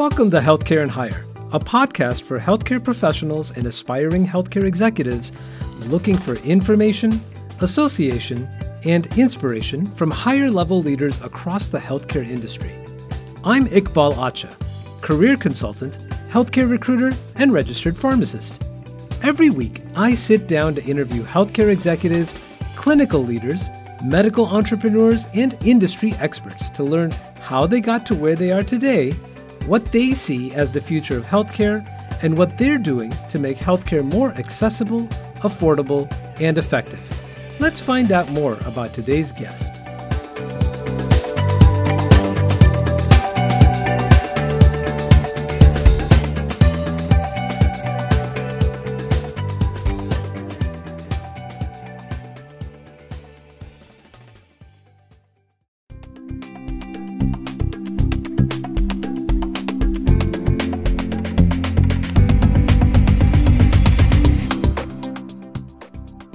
[0.00, 5.30] Welcome to Healthcare and Hire, a podcast for healthcare professionals and aspiring healthcare executives
[5.88, 7.20] looking for information,
[7.60, 8.48] association,
[8.86, 12.74] and inspiration from higher level leaders across the healthcare industry.
[13.44, 14.50] I'm Iqbal Acha,
[15.02, 15.98] career consultant,
[16.30, 18.64] healthcare recruiter, and registered pharmacist.
[19.22, 22.34] Every week, I sit down to interview healthcare executives,
[22.74, 23.68] clinical leaders,
[24.02, 27.10] medical entrepreneurs, and industry experts to learn
[27.42, 29.12] how they got to where they are today
[29.66, 31.86] what they see as the future of healthcare,
[32.22, 35.06] and what they're doing to make healthcare more accessible,
[35.36, 36.10] affordable,
[36.40, 37.02] and effective.
[37.60, 39.79] Let's find out more about today's guest.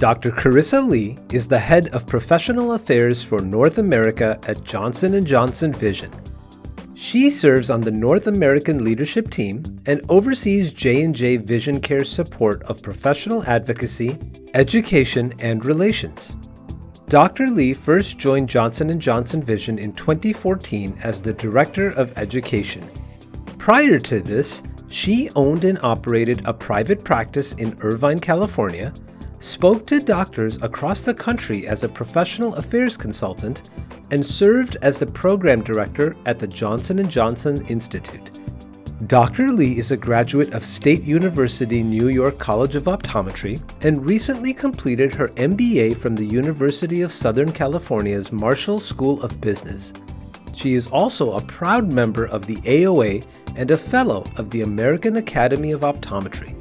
[0.06, 0.30] Dr.
[0.30, 5.72] Carissa Lee is the head of professional affairs for North America at Johnson & Johnson
[5.72, 6.12] Vision.
[6.94, 12.84] She serves on the North American leadership team and oversees J&J Vision Care's support of
[12.84, 14.16] professional advocacy,
[14.54, 16.36] education, and relations.
[17.08, 17.48] Dr.
[17.48, 22.88] Lee first joined Johnson & Johnson Vision in 2014 as the Director of Education.
[23.58, 28.92] Prior to this, she owned and operated a private practice in Irvine, California,
[29.38, 33.70] spoke to doctors across the country as a professional affairs consultant,
[34.10, 38.40] and served as the program director at the Johnson & Johnson Institute.
[39.08, 39.52] Dr.
[39.52, 45.14] Lee is a graduate of State University New York College of Optometry and recently completed
[45.14, 49.92] her MBA from the University of Southern California's Marshall School of Business.
[50.54, 55.16] She is also a proud member of the AOA and a fellow of the American
[55.16, 56.55] Academy of Optometry.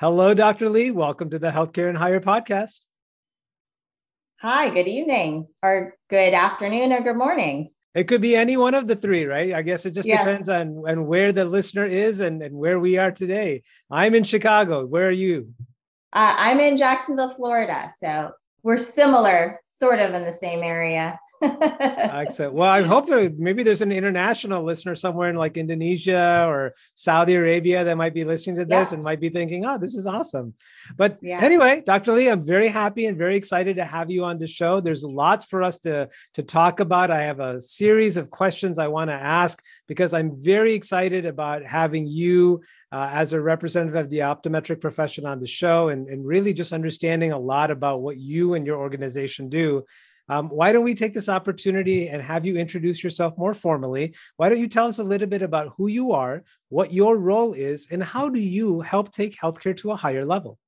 [0.00, 0.68] Hello, Dr.
[0.68, 0.92] Lee.
[0.92, 2.82] Welcome to the Healthcare and Hire podcast.
[4.40, 7.72] Hi, good evening, or good afternoon, or good morning.
[7.96, 9.52] It could be any one of the three, right?
[9.52, 10.20] I guess it just yes.
[10.20, 13.64] depends on, on where the listener is and, and where we are today.
[13.90, 14.86] I'm in Chicago.
[14.86, 15.52] Where are you?
[16.12, 17.90] Uh, I'm in Jacksonville, Florida.
[17.98, 18.30] So
[18.62, 21.18] we're similar, sort of in the same area.
[21.40, 22.54] Excellent.
[22.54, 27.34] Well, I hope that maybe there's an international listener somewhere in like Indonesia or Saudi
[27.34, 28.94] Arabia that might be listening to this yeah.
[28.94, 30.54] and might be thinking, oh, this is awesome.
[30.96, 31.40] But yeah.
[31.40, 32.12] anyway, Dr.
[32.12, 34.80] Lee, I'm very happy and very excited to have you on the show.
[34.80, 37.10] There's lots for us to, to talk about.
[37.10, 41.64] I have a series of questions I want to ask because I'm very excited about
[41.64, 46.26] having you uh, as a representative of the optometric profession on the show and, and
[46.26, 49.84] really just understanding a lot about what you and your organization do
[50.28, 54.14] um, why don't we take this opportunity and have you introduce yourself more formally?
[54.36, 57.54] Why don't you tell us a little bit about who you are, what your role
[57.54, 60.58] is, and how do you help take healthcare to a higher level?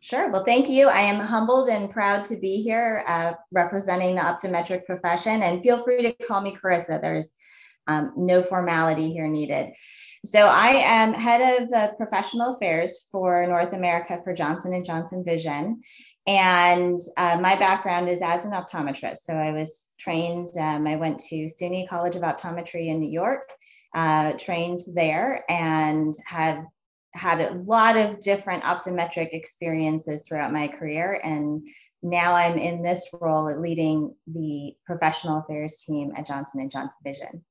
[0.00, 0.30] Sure.
[0.30, 0.88] Well, thank you.
[0.88, 5.42] I am humbled and proud to be here uh, representing the optometric profession.
[5.42, 7.00] And feel free to call me Carissa.
[7.00, 7.30] There's
[7.86, 9.72] um, no formality here needed.
[10.24, 15.24] So I am head of uh, professional affairs for North America for Johnson and Johnson
[15.24, 15.80] Vision,
[16.28, 19.18] and uh, my background is as an optometrist.
[19.22, 20.46] So I was trained.
[20.56, 23.50] Um, I went to SUNY College of Optometry in New York,
[23.96, 26.64] uh, trained there, and have
[27.14, 31.20] had a lot of different optometric experiences throughout my career.
[31.24, 31.66] And
[32.00, 37.44] now I'm in this role leading the professional affairs team at Johnson Johnson Vision.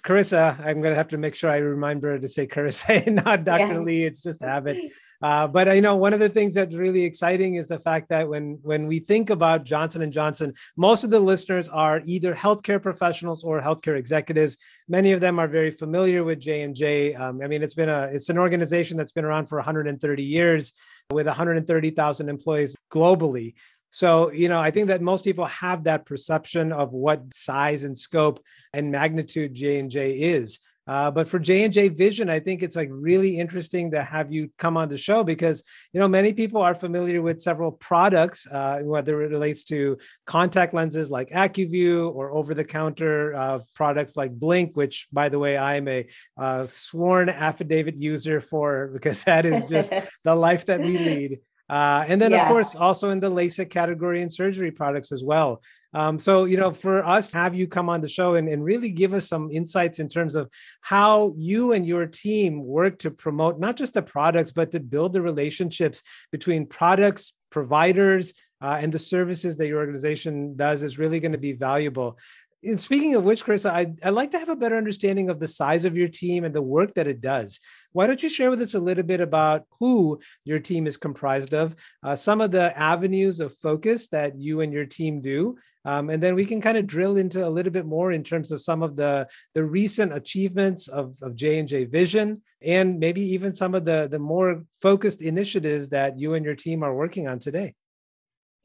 [0.00, 3.16] Carissa, I'm going to have to make sure I remind her to say Carissa and
[3.16, 3.78] not Dr.
[3.80, 4.04] Lee.
[4.04, 4.90] It's just habit.
[5.22, 8.28] Uh, but you know, one of the things that's really exciting is the fact that
[8.28, 12.82] when when we think about Johnson and Johnson, most of the listeners are either healthcare
[12.82, 14.58] professionals or healthcare executives.
[14.88, 17.14] Many of them are very familiar with J and J.
[17.14, 20.72] Um, I mean, it's been a it's an organization that's been around for 130 years
[21.12, 23.54] with 130,000 employees globally.
[23.92, 27.96] So, you know, I think that most people have that perception of what size and
[27.96, 28.42] scope
[28.72, 30.60] and magnitude J&J is.
[30.86, 34.32] Uh, but for J and J Vision, I think it's like really interesting to have
[34.32, 35.62] you come on the show because
[35.92, 40.74] you know many people are familiar with several products, uh, whether it relates to contact
[40.74, 46.08] lenses like Acuvue or over-the-counter uh, products like Blink, which, by the way, I'm a
[46.36, 49.92] uh, sworn affidavit user for because that is just
[50.24, 51.38] the life that we lead.
[51.68, 52.42] Uh, and then, yeah.
[52.42, 55.62] of course, also in the LASIK category and surgery products as well.
[55.94, 58.64] Um, so, you know, for us to have you come on the show and, and
[58.64, 60.48] really give us some insights in terms of
[60.80, 65.12] how you and your team work to promote not just the products, but to build
[65.12, 68.32] the relationships between products, providers,
[68.62, 72.16] uh, and the services that your organization does is really going to be valuable.
[72.64, 75.48] And speaking of which, Chris, I'd, I'd like to have a better understanding of the
[75.48, 77.58] size of your team and the work that it does.
[77.90, 81.54] Why don't you share with us a little bit about who your team is comprised
[81.54, 81.74] of,
[82.04, 86.22] uh, some of the avenues of focus that you and your team do, um, and
[86.22, 88.82] then we can kind of drill into a little bit more in terms of some
[88.82, 94.08] of the the recent achievements of, of J&J Vision, and maybe even some of the
[94.08, 97.74] the more focused initiatives that you and your team are working on today.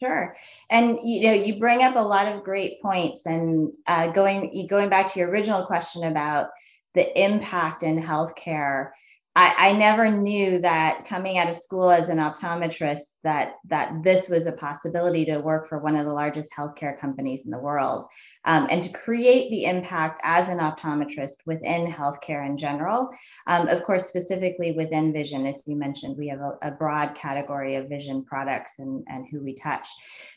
[0.01, 0.35] Sure,
[0.69, 4.89] and you know you bring up a lot of great points, and uh, going going
[4.89, 6.49] back to your original question about
[6.93, 8.91] the impact in healthcare
[9.37, 14.29] I, I never knew that coming out of school as an optometrist that that this
[14.29, 18.05] was a possibility to work for one of the largest healthcare companies in the world
[18.45, 23.09] um, and to create the impact as an optometrist within healthcare in general.
[23.45, 27.75] Um, of course specifically within vision as you mentioned we have a, a broad category
[27.75, 29.87] of vision products and, and who we touch.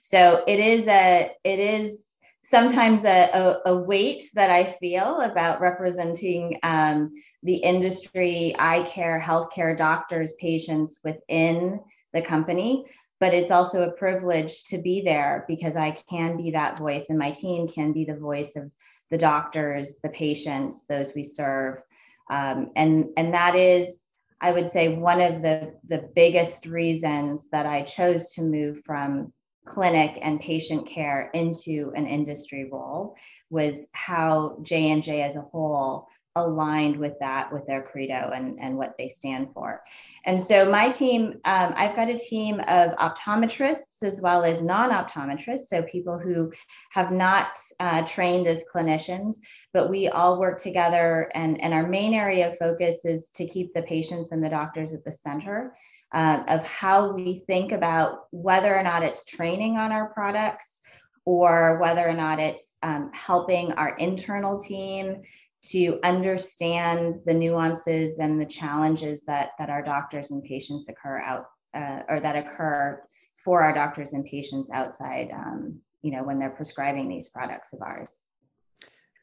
[0.03, 2.10] So it is a it is
[2.51, 7.13] sometimes a, a, a, weight that I feel about representing um,
[7.45, 11.79] the industry, eye care, healthcare, doctors, patients within
[12.13, 12.85] the company.
[13.21, 17.19] But it's also a privilege to be there because I can be that voice, and
[17.19, 18.75] my team can be the voice of
[19.11, 21.81] the doctors, the patients, those we serve.
[22.31, 24.07] Um, and, and that is,
[24.41, 29.33] I would say, one of the, the biggest reasons that I chose to move from
[29.71, 33.15] clinic and patient care into an industry role
[33.51, 38.95] was how J&J as a whole aligned with that with their credo and, and what
[38.97, 39.83] they stand for.
[40.25, 45.67] And so my team um, i've got a team of optometrists as well as non-optometrists
[45.67, 46.53] so people who
[46.91, 49.37] have not uh, trained as clinicians
[49.73, 53.73] but we all work together and, and our main area of focus is to keep
[53.75, 55.73] the patients and the doctors at the center
[56.13, 60.81] uh, of how we think about whether or not it's training on our products
[61.25, 65.21] or whether or not it's um, helping our internal team
[65.63, 71.47] to understand the nuances and the challenges that that our doctors and patients occur out
[71.75, 73.03] uh, or that occur
[73.45, 77.83] for our doctors and patients outside um, you know when they're prescribing these products of
[77.83, 78.23] ours.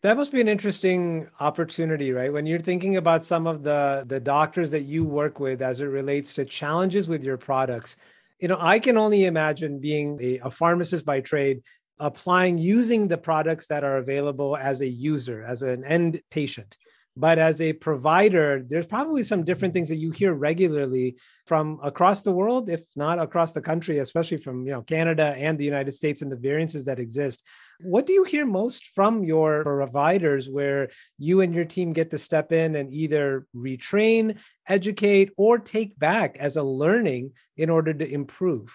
[0.03, 2.31] That must be an interesting opportunity right?
[2.31, 5.85] When you're thinking about some of the the doctors that you work with as it
[5.85, 7.97] relates to challenges with your products
[8.39, 11.61] you know i can only imagine being a, a pharmacist by trade
[11.99, 16.77] applying using the products that are available as a user, as an end patient.
[17.19, 21.17] But as a provider, there's probably some different things that you hear regularly
[21.47, 25.57] from across the world, if not across the country, especially from you know Canada and
[25.57, 27.41] the United States and the variances that exist.
[27.81, 32.19] What do you hear most from your providers where you and your team get to
[32.19, 38.07] step in and either retrain, educate, or take back as a learning in order to
[38.07, 38.71] improve?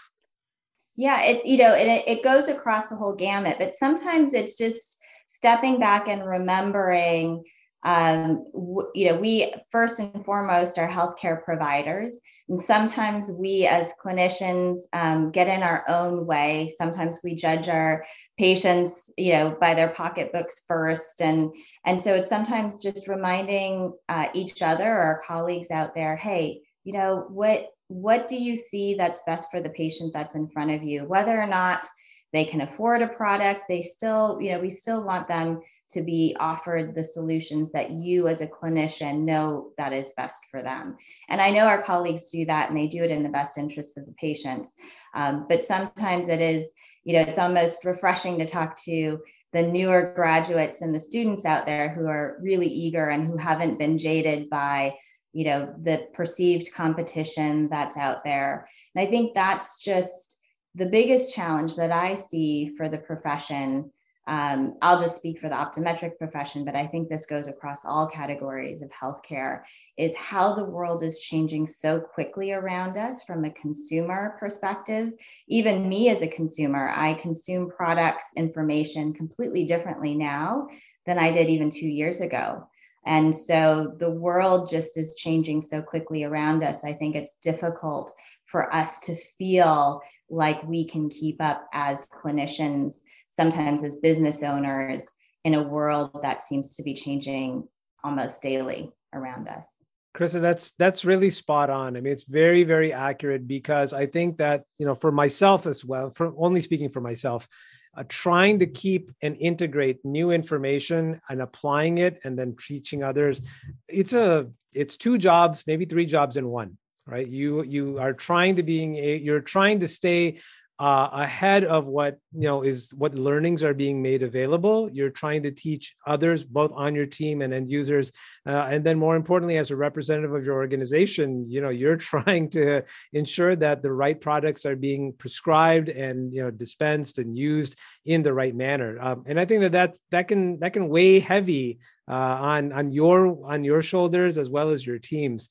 [0.96, 4.98] Yeah, it you know it it goes across the whole gamut, but sometimes it's just
[5.26, 7.44] stepping back and remembering.
[7.84, 13.92] Um, w- you know, we first and foremost are healthcare providers, and sometimes we as
[14.04, 16.72] clinicians um, get in our own way.
[16.78, 18.04] Sometimes we judge our
[18.38, 21.52] patients, you know, by their pocketbooks first, and
[21.86, 26.92] and so it's sometimes just reminding uh, each other or colleagues out there, hey, you
[26.92, 30.82] know, what what do you see that's best for the patient that's in front of
[30.82, 31.04] you?
[31.04, 31.86] Whether or not
[32.32, 36.34] they can afford a product they still you know we still want them to be
[36.40, 40.96] offered the solutions that you as a clinician know that is best for them.
[41.28, 43.98] And i know our colleagues do that and they do it in the best interest
[43.98, 44.74] of the patients.
[45.14, 46.72] Um, but sometimes it is
[47.04, 49.18] you know it's almost refreshing to talk to
[49.52, 53.78] the newer graduates and the students out there who are really eager and who haven't
[53.78, 54.94] been jaded by
[55.32, 58.66] you know the perceived competition that's out there.
[58.94, 60.38] And i think that's just
[60.74, 63.90] the biggest challenge that i see for the profession.
[64.28, 68.06] Um, i'll just speak for the optometric profession but i think this goes across all
[68.06, 69.62] categories of healthcare
[69.98, 75.12] is how the world is changing so quickly around us from a consumer perspective.
[75.48, 80.68] Even me as a consumer i consume products information completely differently now
[81.04, 82.64] than i did even two years ago
[83.04, 86.84] and so the world just is changing so quickly around us.
[86.84, 88.12] I think it's difficult
[88.46, 95.12] for us to feel like we can keep up as clinicians, sometimes as business owners,
[95.44, 97.66] in a world that seems to be changing
[98.04, 99.66] almost daily around us.
[100.14, 101.96] Krista, that's that's really spot on.
[101.96, 105.84] I mean, it's very, very accurate because I think that, you know, for myself as
[105.84, 107.48] well, for only speaking for myself,
[107.94, 113.42] uh, trying to keep and integrate new information and applying it and then teaching others.
[113.88, 117.26] It's a it's two jobs maybe three jobs in one right?
[117.26, 120.38] You you are trying to being a, you're trying to stay
[120.82, 124.90] uh, ahead of what you know is what learnings are being made available.
[124.92, 128.10] You're trying to teach others both on your team and end users.
[128.44, 132.50] Uh, and then more importantly as a representative of your organization you know you're trying
[132.50, 137.76] to ensure that the right products are being prescribed and you know dispensed and used
[138.04, 138.98] in the right manner.
[139.00, 141.78] Um, and i think that that that can that can weigh heavy
[142.10, 145.48] uh, on on your on your shoulders as well as your teams.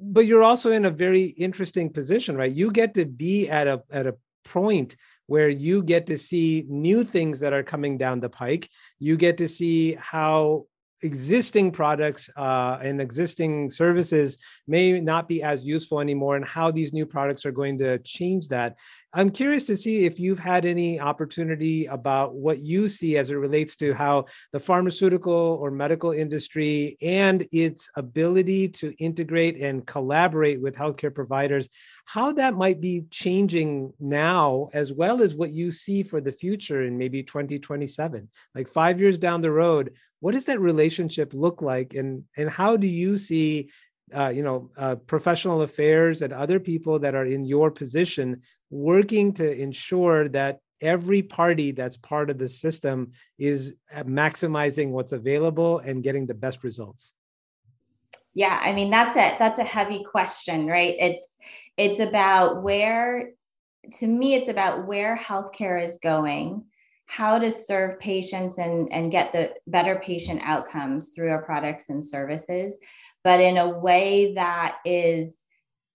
[0.00, 2.50] But you're also in a very interesting position right?
[2.50, 4.96] You get to be at a at a point
[5.26, 8.68] where you get to see new things that are coming down the pike.
[8.98, 10.66] You get to see how
[11.02, 16.92] existing products uh, and existing services may not be as useful anymore and how these
[16.92, 18.76] new products are going to change that
[19.16, 23.36] I'm curious to see if you've had any opportunity about what you see as it
[23.36, 30.60] relates to how the pharmaceutical or medical industry and its ability to integrate and collaborate
[30.60, 31.68] with healthcare providers,
[32.06, 36.82] how that might be changing now, as well as what you see for the future
[36.82, 38.28] in maybe 2027.
[38.52, 41.94] Like five years down the road, what does that relationship look like?
[41.94, 43.70] And, and how do you see
[44.14, 48.42] uh, you know, uh, professional affairs and other people that are in your position
[48.74, 55.12] working to ensure that every party that's part of the system is uh, maximizing what's
[55.12, 57.14] available and getting the best results.
[58.34, 60.96] Yeah i mean that's it that's a heavy question right?
[60.98, 61.36] It's
[61.76, 63.30] it's about where
[63.98, 66.64] to me it's about where healthcare is going
[67.06, 72.04] how to serve patients and and get the better patient outcomes through our products and
[72.04, 72.78] services
[73.22, 75.44] but in a way that is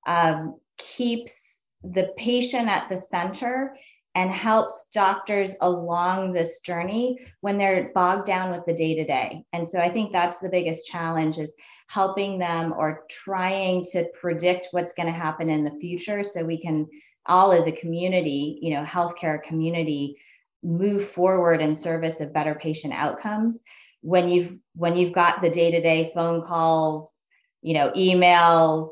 [0.08, 1.49] um, keeps
[1.84, 3.76] the patient at the center
[4.16, 9.44] and helps doctors along this journey when they're bogged down with the day to day.
[9.54, 11.56] And so I think that's the biggest challenge is
[11.90, 16.60] helping them or trying to predict what's going to happen in the future so we
[16.60, 16.88] can
[17.28, 20.18] all as a community, you know, healthcare community
[20.64, 23.60] move forward in service of better patient outcomes
[24.02, 27.26] when you've when you've got the day-to-day phone calls,
[27.62, 28.88] you know, emails,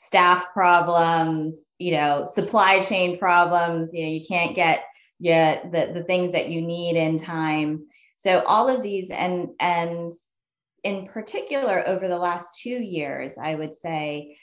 [0.00, 4.84] staff problems, you know, supply chain problems, you know, you can't get
[5.18, 7.86] yeah, the, the things that you need in time.
[8.14, 10.12] So all of these and and
[10.84, 14.36] in particular over the last two years, I would say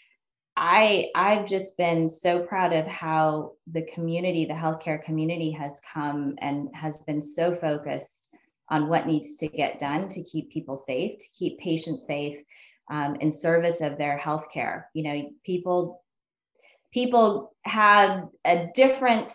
[0.57, 6.35] I I've just been so proud of how the community, the healthcare community has come
[6.39, 8.35] and has been so focused
[8.69, 12.41] on what needs to get done to keep people safe, to keep patients safe,
[12.89, 14.89] um, in service of their health care.
[14.93, 16.03] You know, people
[16.93, 19.33] people had a different.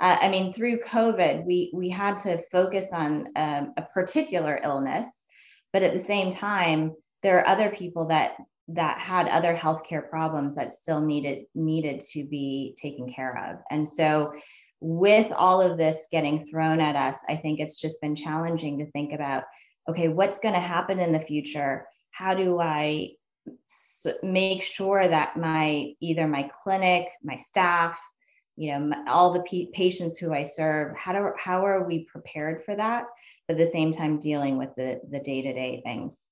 [0.00, 5.24] Uh, I mean, through COVID, we we had to focus on um, a particular illness,
[5.72, 8.36] but at the same time, there are other people that
[8.68, 13.56] that had other healthcare problems that still needed needed to be taken care of.
[13.70, 14.32] And so
[14.80, 18.90] with all of this getting thrown at us, I think it's just been challenging to
[18.92, 19.44] think about
[19.88, 21.86] okay, what's going to happen in the future?
[22.10, 23.12] How do I
[24.22, 27.98] make sure that my either my clinic, my staff,
[28.56, 32.74] you know, all the patients who I serve, how do how are we prepared for
[32.74, 33.06] that?
[33.46, 36.28] But at the same time, dealing with the the day to day things.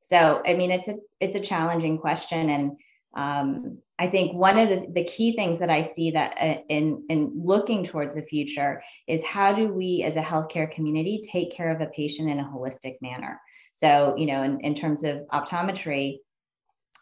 [0.00, 2.78] So, I mean, it's a it's a challenging question, and
[3.14, 7.04] um, I think one of the, the key things that I see that uh, in
[7.10, 11.70] in looking towards the future is how do we as a healthcare community take care
[11.70, 13.40] of a patient in a holistic manner.
[13.72, 16.18] So, you know, in, in terms of optometry,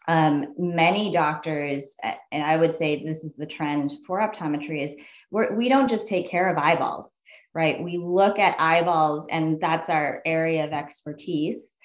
[0.07, 1.95] um, many doctors,
[2.31, 4.95] and I would say this is the trend for optometry, is
[5.29, 7.21] we're, we don't just take care of eyeballs,
[7.53, 7.83] right?
[7.83, 11.77] We look at eyeballs, and that's our area of expertise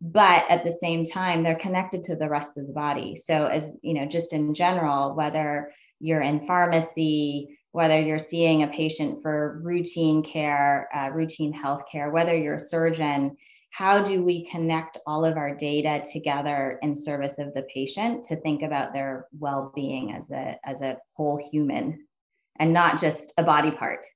[0.00, 3.16] but at the same time they're connected to the rest of the body.
[3.16, 8.68] So as you know just in general whether you're in pharmacy whether you're seeing a
[8.68, 13.36] patient for routine care uh, routine health care whether you're a surgeon
[13.70, 18.36] how do we connect all of our data together in service of the patient to
[18.36, 22.06] think about their well-being as a as a whole human
[22.58, 24.06] and not just a body part?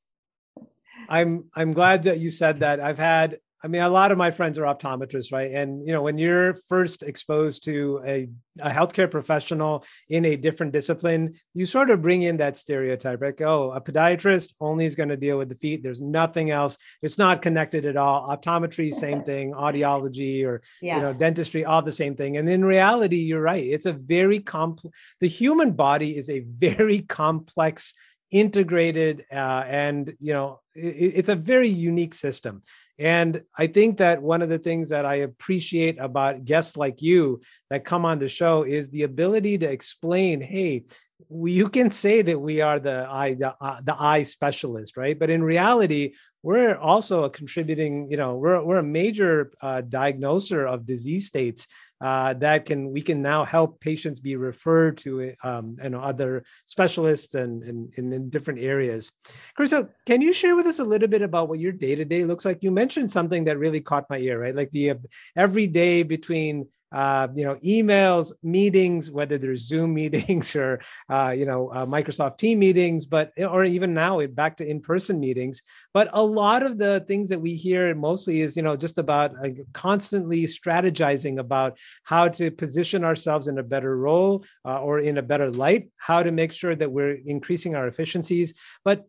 [1.09, 2.81] I'm i'm glad that you said that.
[2.81, 5.53] I've had I mean, a lot of my friends are optometrists, right?
[5.53, 8.29] And you know, when you're first exposed to a,
[8.59, 13.41] a healthcare professional in a different discipline, you sort of bring in that stereotype, like,
[13.41, 15.83] oh, a podiatrist only is going to deal with the feet.
[15.83, 16.77] There's nothing else.
[17.03, 18.29] It's not connected at all.
[18.29, 19.53] Optometry, same thing.
[19.53, 20.97] Audiology or yes.
[20.97, 22.39] you know, dentistry, all the same thing.
[22.39, 23.65] And in reality, you're right.
[23.65, 24.97] It's a very complex.
[25.21, 27.95] The human body is a very complex
[28.33, 32.63] integrated uh, and you know it, it's a very unique system
[33.03, 37.41] and i think that one of the things that i appreciate about guests like you
[37.69, 40.85] that come on the show is the ability to explain hey
[41.31, 45.19] you can say that we are the eye the, uh, the eye specialist right?
[45.19, 50.67] But in reality we're also a contributing you know we're, we're a major uh, diagnoser
[50.67, 51.67] of disease states
[52.03, 57.35] uh, that can we can now help patients be referred to um, know other specialists
[57.35, 59.13] and, and, and in different areas.
[59.57, 62.25] Carissa, can you share with us a little bit about what your day to day
[62.25, 62.59] looks like?
[62.63, 64.55] You mentioned something that really caught my ear, right?
[64.55, 64.95] Like the
[65.37, 71.47] every day between uh, you know, emails, meetings, whether they're Zoom meetings or uh, you
[71.47, 75.63] know uh, Microsoft Team meetings, but or even now back to in-person meetings.
[75.95, 79.35] But a lot of the things that we hear mostly is you know just about
[79.41, 85.19] like, constantly strategizing about how to position ourselves in a better role uh, or in
[85.19, 88.55] a better light, how to make sure that we're increasing our efficiencies.
[88.85, 89.07] But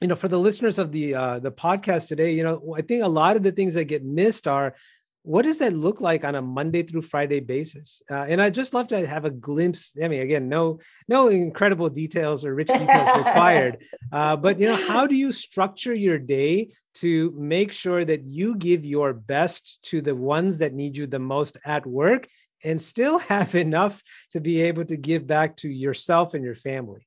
[0.00, 3.02] you know, for the listeners of the uh, the podcast today, you know, I think
[3.02, 4.76] a lot of the things that get missed are
[5.22, 8.02] what does that look like on a monday through friday basis?
[8.10, 11.88] Uh, and i'd just love to have a glimpse i mean again no no incredible
[11.88, 16.68] details or rich details required uh, but you know how do you structure your day
[16.94, 21.18] to make sure that you give your best to the ones that need you the
[21.18, 22.26] most at work
[22.64, 27.06] and still have enough to be able to give back to yourself and your family?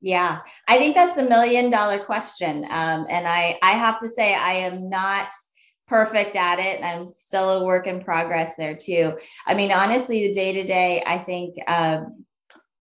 [0.00, 4.34] Yeah i think that's the million dollar question um, and i i have to say
[4.34, 5.28] i am not
[5.88, 6.80] perfect at it.
[6.80, 9.16] and I'm still a work in progress there too.
[9.46, 12.24] I mean, honestly, the day to day, I think um,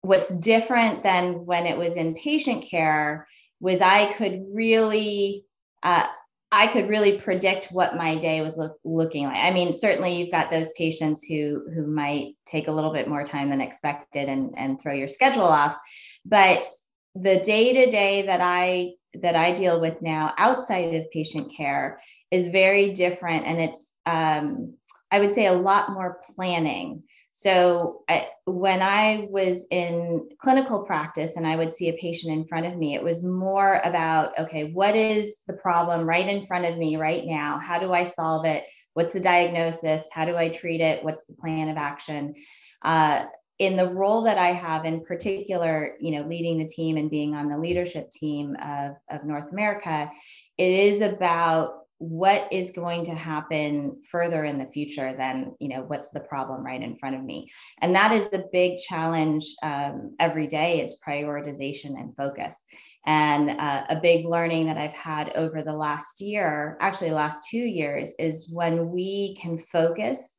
[0.02, 3.28] what's different than when it was in patient care
[3.60, 5.46] was I could really.
[5.84, 6.06] Uh,
[6.54, 9.38] I could really predict what my day was look, looking like.
[9.38, 13.24] I mean, certainly you've got those patients who who might take a little bit more
[13.24, 15.78] time than expected and and throw your schedule off,
[16.26, 16.68] but
[17.16, 22.00] the day to day that I that I deal with now outside of patient care
[22.30, 23.46] is very different.
[23.46, 24.76] And it's, um,
[25.12, 27.04] I would say, a lot more planning.
[27.34, 32.46] So I, when I was in clinical practice and I would see a patient in
[32.46, 36.66] front of me, it was more about okay, what is the problem right in front
[36.66, 37.58] of me right now?
[37.58, 38.66] How do I solve it?
[38.94, 40.04] What's the diagnosis?
[40.12, 41.04] How do I treat it?
[41.04, 42.36] What's the plan of action?
[42.82, 43.26] Uh,
[43.62, 47.36] in the role that I have in particular, you know, leading the team and being
[47.36, 50.10] on the leadership team of, of North America,
[50.58, 55.84] it is about what is going to happen further in the future than you know
[55.84, 57.48] what's the problem right in front of me.
[57.82, 62.66] And that is the big challenge um, every day is prioritization and focus.
[63.06, 67.58] And uh, a big learning that i've had over the last year actually last two
[67.58, 70.38] years is when we can focus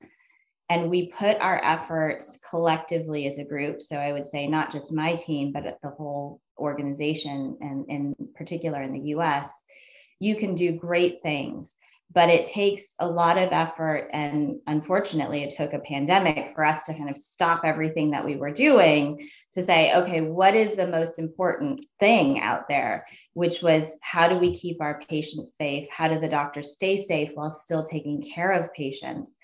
[0.73, 3.83] and we put our efforts collectively as a group.
[3.83, 8.81] So i would say not just my team but the whole organization and in particular
[8.83, 9.49] in the us
[10.19, 11.77] you can do great things.
[12.15, 14.11] But it takes a lot of effort.
[14.13, 18.37] And unfortunately it took a pandemic for us to kind of stop everything that we
[18.37, 23.05] were doing to say okay what is the most important thing out there?
[23.35, 25.87] Which was how do we keep our patients safe?
[25.91, 29.37] How do the doctors stay safe while still taking care of patients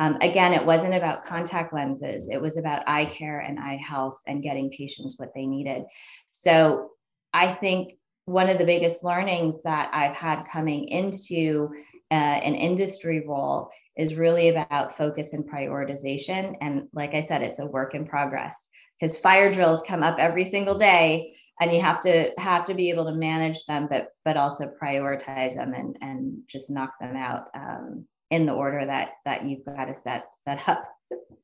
[0.00, 4.18] um, again, it wasn't about contact lenses, it was about eye care and eye health
[4.26, 5.84] and getting patients what they needed.
[6.30, 6.92] So
[7.34, 11.68] I think one of the biggest learnings that I've had coming into
[12.10, 16.56] uh, an industry role is really about focus and prioritization.
[16.62, 20.46] And like I said, it's a work in progress because fire drills come up every
[20.46, 24.38] single day and you have to have to be able to manage them, but but
[24.38, 27.48] also prioritize them and and just knock them out.
[27.54, 30.84] Um, in the order that that you've got to set set up.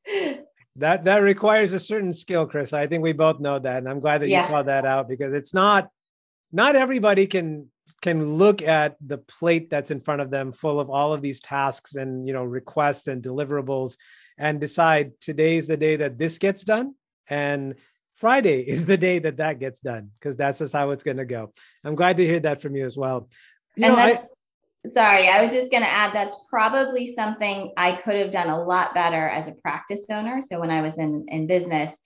[0.79, 2.71] That that requires a certain skill chris.
[2.71, 4.43] I think we both know that and i'm glad that yeah.
[4.43, 5.89] you called that out because it's not
[6.51, 7.71] not everybody can
[8.03, 11.39] can look at the plate that's in front of them full of all of these
[11.39, 13.97] tasks and you know requests and deliverables
[14.37, 16.93] and decide today's the day that this gets done
[17.27, 17.73] and
[18.17, 21.25] friday is the day that that gets done because that's just how it's going to
[21.25, 21.53] go.
[21.83, 23.29] I'm glad to hear that from you as well.
[23.75, 24.27] You and know, that's I,
[24.87, 28.63] Sorry, I was just going to add that's probably something I could have done a
[28.63, 30.41] lot better as a practice owner.
[30.41, 31.99] So when I was in in business,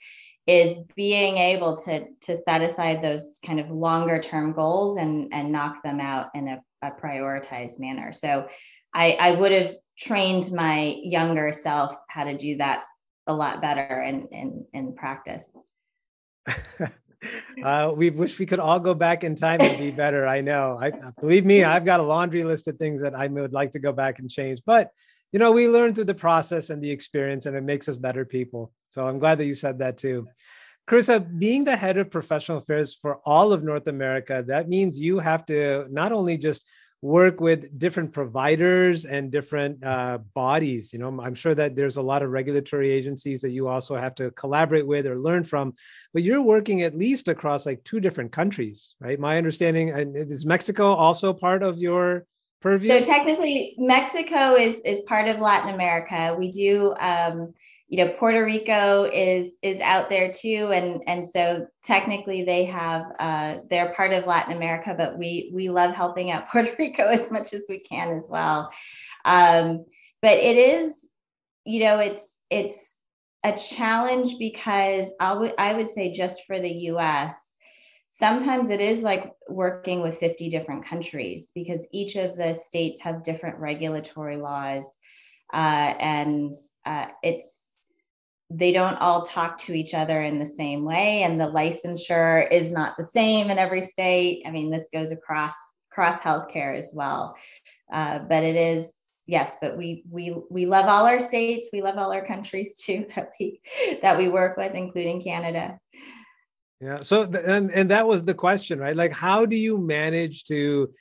[0.47, 5.51] is being able to to set aside those kind of longer term goals and and
[5.51, 8.11] knock them out in a, a prioritized manner.
[8.11, 8.47] So
[8.93, 12.83] I I would have trained my younger self how to do that
[13.27, 15.45] a lot better in in in practice.
[17.63, 20.25] uh, we wish we could all go back in time and be better.
[20.25, 20.77] I know.
[20.79, 23.79] I believe me, I've got a laundry list of things that I would like to
[23.79, 24.61] go back and change.
[24.65, 24.91] But
[25.31, 28.25] you know, we learn through the process and the experience, and it makes us better
[28.25, 28.73] people.
[28.89, 30.27] So I'm glad that you said that too.
[30.89, 35.19] Carissa, being the head of professional affairs for all of North America, that means you
[35.19, 36.65] have to not only just
[37.01, 40.93] work with different providers and different uh, bodies.
[40.93, 44.13] You know, I'm sure that there's a lot of regulatory agencies that you also have
[44.15, 45.73] to collaborate with or learn from,
[46.13, 49.19] but you're working at least across like two different countries, right?
[49.19, 52.25] My understanding, and is Mexico also part of your
[52.61, 52.91] purview?
[52.91, 56.35] So technically, Mexico is is part of Latin America.
[56.37, 56.93] We do.
[56.99, 57.53] Um,
[57.91, 63.03] you know Puerto Rico is is out there too, and and so technically they have
[63.19, 67.29] uh, they're part of Latin America, but we we love helping out Puerto Rico as
[67.29, 68.71] much as we can as well.
[69.25, 69.85] Um,
[70.21, 71.09] but it is,
[71.65, 73.03] you know, it's it's
[73.43, 77.57] a challenge because I would I would say just for the U.S.
[78.07, 83.23] Sometimes it is like working with 50 different countries because each of the states have
[83.23, 84.97] different regulatory laws,
[85.53, 86.53] uh, and
[86.85, 87.70] uh, it's
[88.53, 92.73] they don't all talk to each other in the same way and the licensure is
[92.73, 94.43] not the same in every state.
[94.45, 95.53] I mean this goes across
[95.91, 97.35] across healthcare as well.
[97.91, 98.91] Uh, but it is
[99.27, 101.69] yes but we we we love all our states.
[101.71, 103.61] We love all our countries too that we
[104.01, 105.79] that we work with including canada.
[106.81, 108.95] Yeah so and and that was the question right?
[108.95, 110.91] Like how do you manage to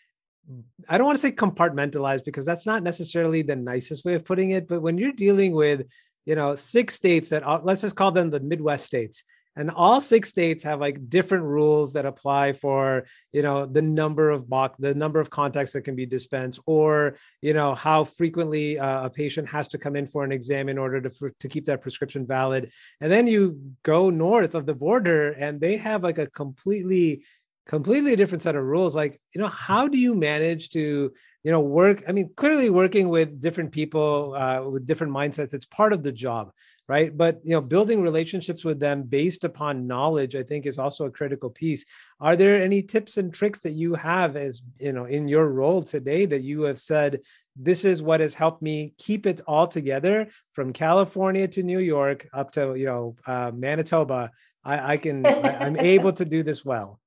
[0.89, 4.51] I don't want to say compartmentalize because that's not necessarily the nicest way of putting
[4.51, 5.87] it, but when you're dealing with
[6.27, 9.25] you know, six states that let's just call them the Midwest states.
[9.57, 14.31] And all six states have like different rules that apply for, you know, the number
[14.31, 18.79] of box, the number of contacts that can be dispensed, or you know how frequently
[18.79, 21.49] uh, a patient has to come in for an exam in order to for, to
[21.49, 22.71] keep that prescription valid.
[23.01, 27.25] And then you go north of the border, and they have like a completely
[27.71, 28.97] completely different set of rules.
[28.97, 31.13] Like you know how do you manage to
[31.45, 32.03] you know work?
[32.09, 36.13] I mean clearly working with different people uh, with different mindsets it's part of the
[36.13, 36.53] job
[36.91, 37.17] right?
[37.17, 41.17] But you know building relationships with them based upon knowledge i think is also a
[41.19, 41.85] critical piece.
[42.19, 45.83] Are there any tips and tricks that you have as you know in your role
[45.83, 47.21] today that you have said
[47.55, 52.29] this is what has helped me keep it all together from california to new york
[52.33, 54.31] up to you know uh, manitoba.
[54.65, 57.00] I, I can I, i'm able to do this well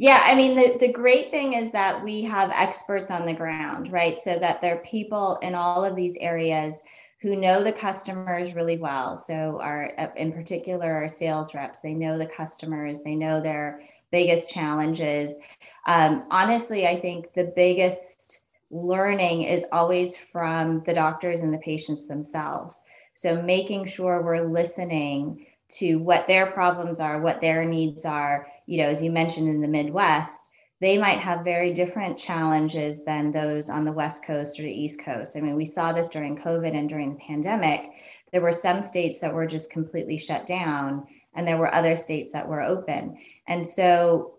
[0.00, 3.92] yeah, I mean, the, the great thing is that we have experts on the ground,
[3.92, 4.18] right?
[4.18, 6.82] So that there are people in all of these areas
[7.20, 9.18] who know the customers really well.
[9.18, 13.78] So, our, in particular, our sales reps, they know the customers, they know their
[14.10, 15.38] biggest challenges.
[15.86, 22.08] Um, honestly, I think the biggest learning is always from the doctors and the patients
[22.08, 22.80] themselves.
[23.12, 25.44] So, making sure we're listening
[25.78, 28.46] to what their problems are, what their needs are.
[28.66, 30.48] You know, as you mentioned in the Midwest,
[30.80, 35.00] they might have very different challenges than those on the West Coast or the East
[35.00, 35.36] Coast.
[35.36, 37.92] I mean, we saw this during COVID and during the pandemic.
[38.32, 42.32] There were some states that were just completely shut down, and there were other states
[42.32, 43.18] that were open.
[43.46, 44.36] And so,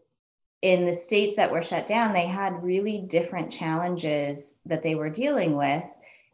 [0.63, 5.10] in the states that were shut down, they had really different challenges that they were
[5.10, 5.84] dealing with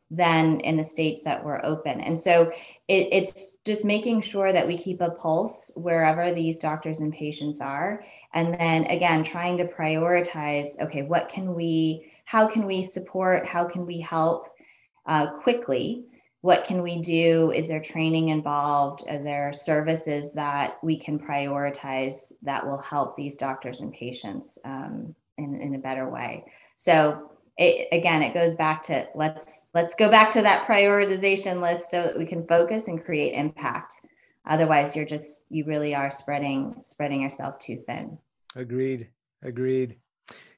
[0.10, 2.00] than in the states that were open.
[2.00, 2.52] And so
[2.88, 7.60] it, it's just making sure that we keep a pulse wherever these doctors and patients
[7.60, 8.02] are.
[8.34, 13.66] And then again, trying to prioritize okay, what can we, how can we support, how
[13.66, 14.48] can we help
[15.06, 16.06] uh, quickly?
[16.42, 17.52] What can we do?
[17.52, 19.04] Is there training involved?
[19.10, 25.14] Are there services that we can prioritize that will help these doctors and patients um,
[25.38, 26.46] in, in a better way?
[26.78, 31.90] So it, again it goes back to let's let's go back to that prioritization list
[31.90, 33.96] so that we can focus and create impact
[34.46, 38.18] otherwise you're just you really are spreading spreading yourself too thin
[38.56, 39.10] agreed
[39.44, 39.98] agreed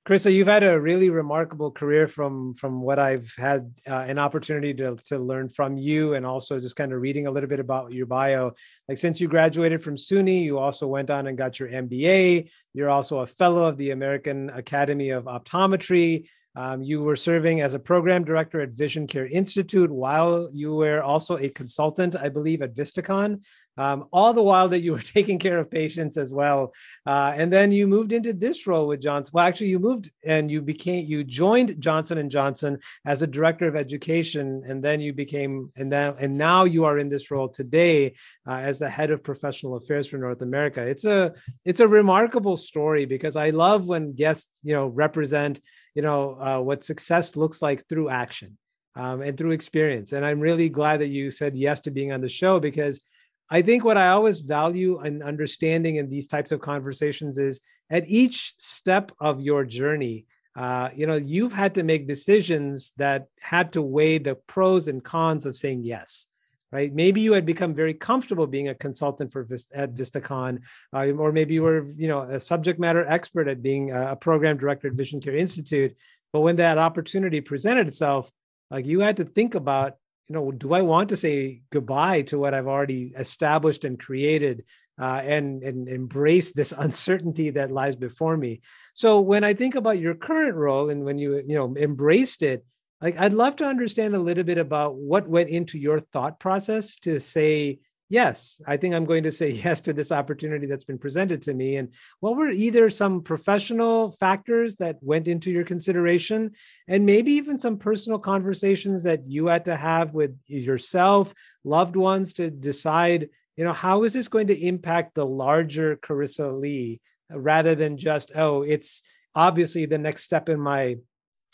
[0.09, 4.73] Carissa, you've had a really remarkable career from from what I've had uh, an opportunity
[4.73, 7.91] to to learn from you, and also just kind of reading a little bit about
[7.91, 8.53] your bio.
[8.88, 12.49] Like since you graduated from SUNY, you also went on and got your MBA.
[12.73, 16.27] You're also a fellow of the American Academy of Optometry.
[16.60, 21.02] Um, you were serving as a program director at Vision Care Institute while you were
[21.02, 23.43] also a consultant, I believe, at Vistakon.
[23.80, 26.74] Um, all the while that you were taking care of patients as well.
[27.06, 29.32] Uh, and then you moved into this role with Johnson.
[29.34, 33.68] Well, actually, you moved and you became you joined Johnson and Johnson as a director
[33.68, 37.48] of education, and then you became and then and now you are in this role
[37.48, 38.15] today
[38.46, 40.86] uh, as the head of professional affairs for North America.
[40.86, 45.62] It's a it's a remarkable story because I love when guests you know represent
[45.96, 48.58] you know uh, what success looks like through action
[48.96, 52.22] um, and through experience and i'm really glad that you said yes to being on
[52.22, 53.02] the show because
[53.49, 58.07] i think what i always value and understanding in these types of conversations is at
[58.07, 63.71] each step of your journey uh, you know you've had to make decisions that had
[63.73, 66.27] to weigh the pros and cons of saying yes
[66.71, 66.93] right?
[66.93, 70.62] Maybe you had become very comfortable being a consultant for Vist- at Vistakon,
[70.93, 74.57] uh, or maybe you were, you know, a subject matter expert at being a program
[74.57, 75.95] director at Vision Care Institute.
[76.31, 78.31] But when that opportunity presented itself,
[78.69, 79.95] like you had to think about,
[80.30, 84.63] you know, do I want to say goodbye to what I've already established and created,
[85.02, 88.62] uh, and and embrace this uncertainty that lies before me?
[88.94, 92.63] So when I think about your current role and when you you know embraced it,
[93.02, 96.96] like i'd love to understand a little bit about what went into your thought process
[96.98, 100.98] to say yes i think i'm going to say yes to this opportunity that's been
[100.98, 101.78] presented to me.
[101.78, 106.52] And what were either some professional factors that went into your consideration
[106.88, 112.34] and maybe even some personal conversations that you had to have with yourself loved ones
[112.34, 117.02] to decide you know how is this going to impact the larger carissa lee
[117.34, 119.04] uh, rather than just oh it's
[119.36, 120.95] obviously the next step in my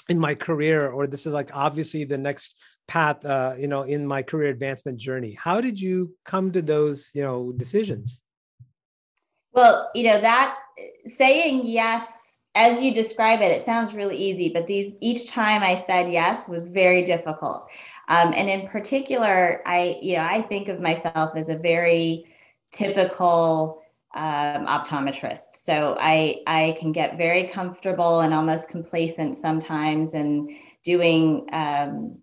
[0.08, 4.06] in my career or this is like obviously the next path uh, you know in
[4.06, 5.38] my career advancement journey.
[5.40, 8.22] How did you come to those you know decisions?
[9.54, 10.58] Well you know that
[11.06, 15.76] saying yes as you describe it it sounds really easy but these each time i
[15.76, 17.70] said yes was very difficult.
[18.08, 22.26] Um, and in particular i you know i think of myself as a very
[22.72, 23.82] typical
[24.16, 25.52] um, optometrist.
[25.52, 30.50] So I I can get very comfortable and almost complacent sometimes and
[30.84, 32.20] doing um,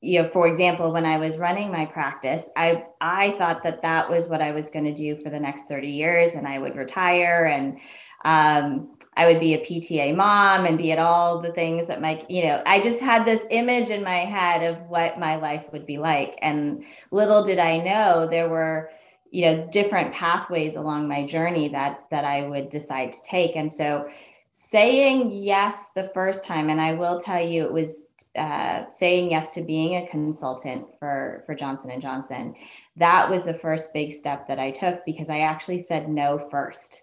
[0.00, 4.08] you know for example when I was running my practice I I thought that that
[4.08, 6.76] was what I was going to do for the next 30 years and I would
[6.76, 7.78] retire and
[8.24, 12.22] um, I would be a PTA mom and be at all the things that my,
[12.28, 15.86] you know, I just had this image in my head of what my life would
[15.86, 16.38] be like.
[16.42, 18.90] And little did I know there were
[19.30, 23.72] you know different pathways along my journey that that i would decide to take and
[23.72, 24.08] so
[24.50, 28.04] saying yes the first time and i will tell you it was
[28.36, 32.54] uh, saying yes to being a consultant for for johnson and johnson.
[32.96, 37.02] That was the first big step that i took because i actually said no first.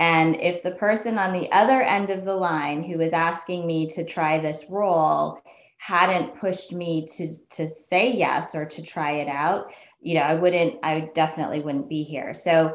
[0.00, 3.88] And if the person on the other end of the line who was asking me
[3.88, 5.42] to try this role
[5.78, 10.34] hadn't pushed me to to say yes or to try it out you know i
[10.34, 12.34] wouldn't i definitely wouldn't be here.
[12.34, 12.74] So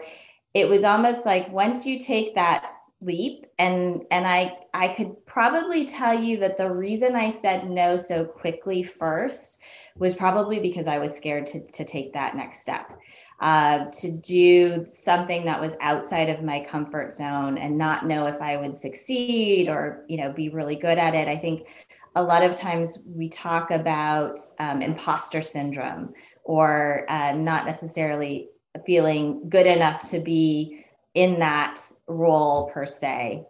[0.54, 2.70] it was almost like once you take that
[3.04, 7.96] leap and and i i could probably tell you that the reason i said no
[7.96, 9.60] so quickly first
[9.98, 13.00] was probably because i was scared to to take that next step
[13.39, 18.42] uh, to do something that was outside of my comfort zone and not know if
[18.42, 21.28] i would succeed or you know be really good at it.
[21.28, 21.68] I think
[22.16, 26.13] a lot of times we talk about um, imposter syndrome
[26.44, 28.50] or uh, not necessarily
[28.86, 33.45] feeling good enough to be in that role per se.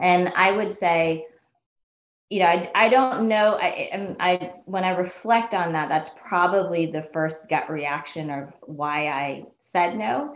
[0.00, 1.26] And I would say,
[2.28, 3.58] you know, I, I don't know.
[3.60, 9.08] I, I when I reflect on that, that's probably the first gut reaction of why
[9.08, 10.34] I said no.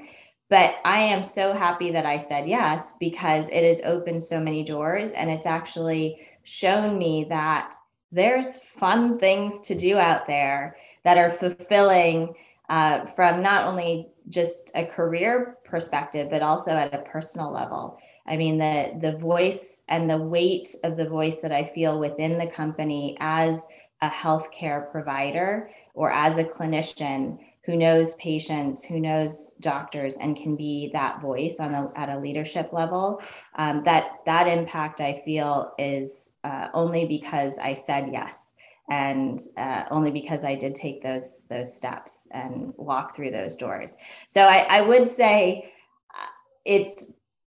[0.51, 4.63] But I am so happy that I said yes because it has opened so many
[4.63, 7.75] doors and it's actually shown me that
[8.13, 10.71] there's fun things to do out there
[11.03, 12.35] that are fulfilling
[12.69, 17.99] uh, from not only just a career perspective, but also at a personal level.
[18.29, 22.39] I mean, the the voice and the weight of the voice that I feel within
[22.39, 23.67] the company as
[24.01, 30.55] a healthcare provider or as a clinician who knows patients, who knows doctors, and can
[30.55, 33.21] be that voice on a, at a leadership level.
[33.57, 38.44] Um, that that impact I feel is uh, only because I said yes,
[38.91, 43.97] and uh, only because I did take those those steps and walk through those doors.
[44.29, 45.71] So I, I would say
[46.11, 46.27] uh,
[46.65, 47.07] it's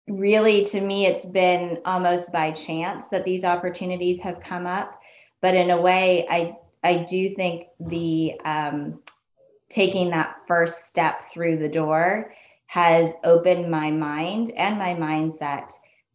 [0.08, 5.00] really to me it's been almost by chance that these opportunities have come up
[5.41, 9.00] but in a way i i do think the um,
[9.70, 12.32] taking that first step through the door
[12.65, 15.72] has opened my mind and my mindset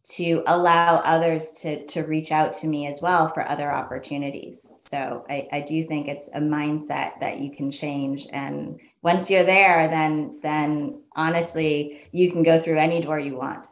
[0.09, 4.71] to allow others to to reach out to me as well for other opportunities.
[4.77, 8.27] So I, I do think it's a mindset that you can change.
[8.31, 13.67] And once you're there then then honestly you can go through any door you want.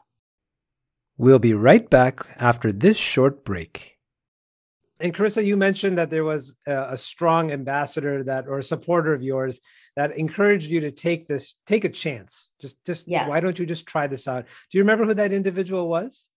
[1.17, 3.94] We'll be right back after this short break
[4.99, 9.13] and Carissa, you mentioned that there was a, a, strong ambassador that or a supporter
[9.13, 9.59] of yours
[9.97, 12.53] that encouraged you to take this, take a chance.
[12.61, 13.27] Just, just yeah.
[13.27, 14.45] why don't you just try this out?
[14.45, 16.29] Do you remember who that individual was?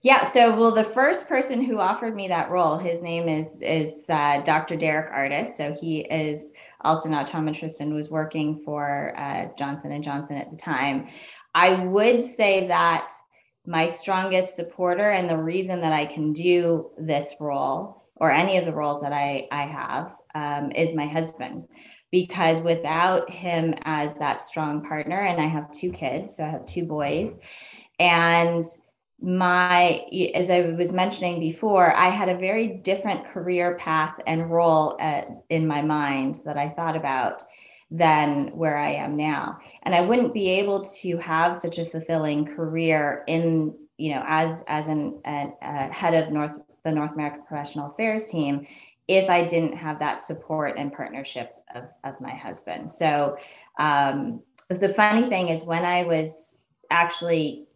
[0.00, 0.24] Yeah.
[0.24, 4.42] So, well, the first person who offered me that role, his name is is uh,
[4.42, 4.76] Dr.
[4.76, 5.56] Derek Artis.
[5.56, 10.52] So he is also an optometrist and was working for uh, Johnson and Johnson at
[10.52, 11.08] the time.
[11.52, 13.10] I would say that
[13.66, 18.64] my strongest supporter and the reason that I can do this role or any of
[18.64, 21.66] the roles that I, I have um, is my husband.
[22.10, 26.64] Because without him as that strong partner, and I have two kids, so I have
[26.64, 27.38] two boys,
[27.98, 28.64] and
[29.20, 34.96] my as i was mentioning before i had a very different career path and role
[35.00, 37.42] at, in my mind that i thought about
[37.90, 42.44] than where i am now and i wouldn't be able to have such a fulfilling
[42.44, 47.42] career in you know as as an, an uh, head of north the north american
[47.42, 48.66] professional affairs team
[49.06, 52.90] if i didn't have that support and partnership of, of my husband.
[52.90, 53.36] So
[53.78, 56.56] um, the funny thing is when i was
[56.90, 57.67] actually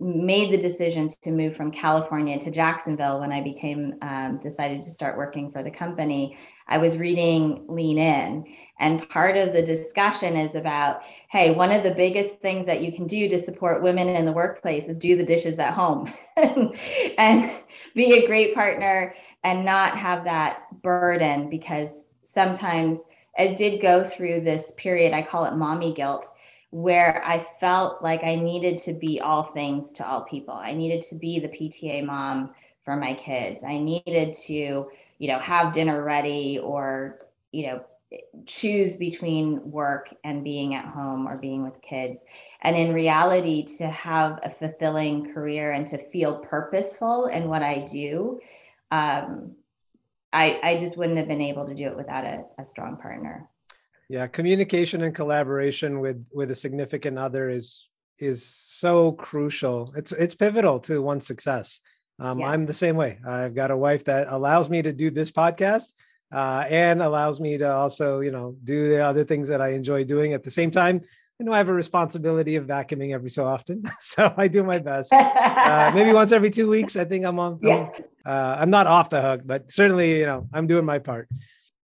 [0.00, 4.90] made the decision to move from California to Jacksonville when I became um, decided to
[4.90, 8.44] start working for the company, I was reading Lean In.
[8.80, 12.92] And part of the discussion is about hey, one of the biggest things that you
[12.92, 17.50] can do to support women in the workplace is do the dishes at home and
[17.94, 23.04] be a great partner and not have that burden because sometimes
[23.38, 26.32] I did go through this period, I call it mommy guilt
[26.74, 30.54] where I felt like I needed to be all things to all people.
[30.54, 33.62] I needed to be the PTA mom for my kids.
[33.62, 37.20] I needed to, you know, have dinner ready or,
[37.52, 37.84] you know,
[38.46, 42.24] choose between work and being at home or being with kids.
[42.60, 47.86] And in reality, to have a fulfilling career and to feel purposeful in what I
[47.88, 48.40] do,
[48.90, 49.52] um,
[50.32, 53.48] I, I just wouldn't have been able to do it without a, a strong partner
[54.08, 57.88] yeah communication and collaboration with with a significant other is
[58.18, 59.92] is so crucial.
[59.96, 61.80] It's it's pivotal to one's success.
[62.20, 62.46] Um, yeah.
[62.46, 63.18] i'm the same way.
[63.26, 65.92] I've got a wife that allows me to do this podcast
[66.32, 70.04] uh, and allows me to also you know do the other things that i enjoy
[70.04, 71.00] doing at the same time.
[71.40, 74.78] You know i have a responsibility of vacuuming every so often so i do my
[74.78, 75.12] best.
[75.12, 77.90] Uh, maybe once every two weeks i think i'm on yeah.
[78.24, 81.28] Uh, I'm not off the hook but certainly you know i'm doing my part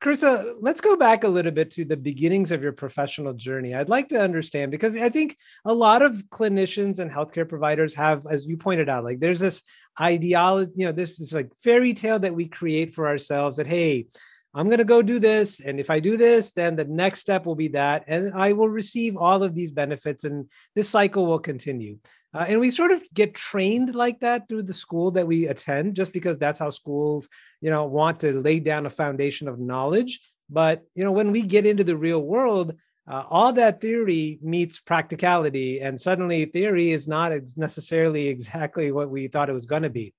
[0.03, 3.73] Carissa, let's go back a little bit to the beginnings of your professional journey.
[3.73, 8.27] I'd like to understand because I think a lot of clinicians and healthcare providers have,
[8.29, 9.63] as you pointed out, like there's this
[10.01, 14.07] ideology, you know, this is like fairy tale that we create for ourselves that, hey,
[14.53, 15.61] I'm going to go do this.
[15.61, 18.03] And if I do this, then the next step will be that.
[18.07, 21.99] And I will receive all of these benefits and this cycle will continue.
[22.33, 25.95] Uh, and we sort of get trained like that through the school that we attend,
[25.95, 27.29] just because that's how schools,
[27.61, 30.19] you know, want to lay down a foundation of knowledge.
[30.49, 32.75] But you know, when we get into the real world,
[33.07, 39.27] uh, all that theory meets practicality, and suddenly theory is not necessarily exactly what we
[39.27, 40.13] thought it was going to be.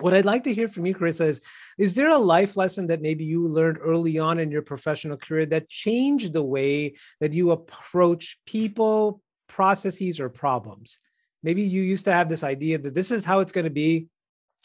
[0.00, 1.40] What I'd like to hear from you, Carissa, is
[1.78, 5.46] is there a life lesson that maybe you learned early on in your professional career
[5.46, 10.98] that changed the way that you approach people, processes, or problems?
[11.42, 14.08] Maybe you used to have this idea that this is how it's going to be.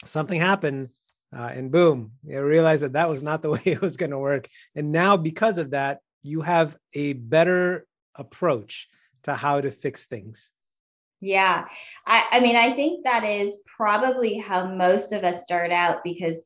[0.04, 0.88] Something happened
[1.34, 4.18] uh, and boom you realize that that was not the way it was going to
[4.18, 4.48] work.
[4.74, 8.88] And now because of that you have a better approach
[9.24, 10.52] to how to fix things.
[11.20, 11.66] Yeah.
[12.06, 16.42] I, I mean i think that is probably how most of us start out because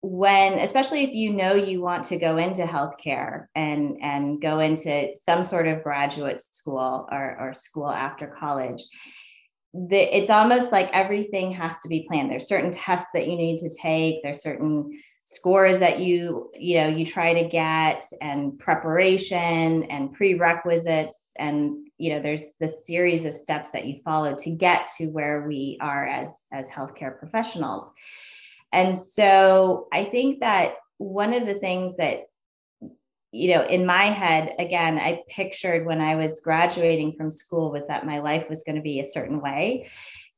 [0.00, 5.08] when especially if you know you want to go into healthcare and and go into
[5.14, 8.84] some sort of graduate school or, or school after college
[9.74, 12.30] the, it's almost like everything has to be planned.
[12.30, 14.22] There's certain tests that you need to take.
[14.22, 14.90] There's certain
[15.30, 22.14] scores that you you know you try to get and preparation and prerequisites and you
[22.14, 26.06] know there's this series of steps that you follow to get to where we are
[26.06, 27.92] as as healthcare professionals
[28.72, 32.27] and so i think that one of the things that
[33.32, 37.86] you know, in my head, again, I pictured when I was graduating from school was
[37.88, 39.88] that my life was going to be a certain way.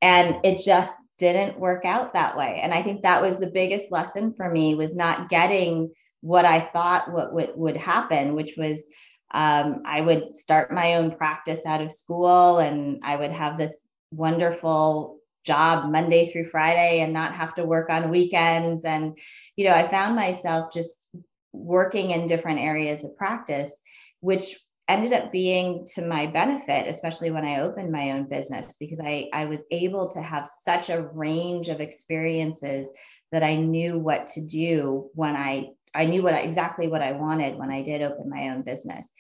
[0.02, 2.60] And it just didn't work out that way.
[2.62, 6.60] And I think that was the biggest lesson for me was not getting what I
[6.60, 8.86] thought what would, would happen, which was
[9.32, 13.86] um, I would start my own practice out of school and I would have this
[14.10, 18.84] wonderful job Monday through Friday and not have to work on weekends.
[18.84, 19.16] And,
[19.56, 21.08] you know, I found myself just
[21.52, 23.80] working in different areas of practice,
[24.20, 24.56] which
[24.88, 29.28] ended up being to my benefit, especially when I opened my own business, because I,
[29.32, 32.90] I was able to have such a range of experiences
[33.30, 37.58] that I knew what to do when I I knew what exactly what I wanted
[37.58, 39.12] when I did open my own business.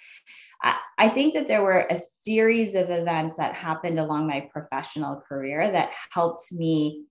[0.62, 5.22] I, I think that there were a series of events that happened along my professional
[5.28, 7.06] career that helped me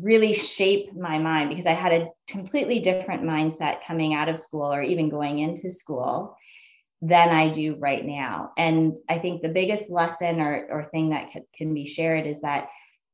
[0.00, 4.72] really shape my mind because I had a completely different mindset coming out of school
[4.72, 6.36] or even going into school
[7.02, 8.52] than I do right now.
[8.56, 12.40] And I think the biggest lesson or, or thing that can, can be shared is
[12.40, 12.68] that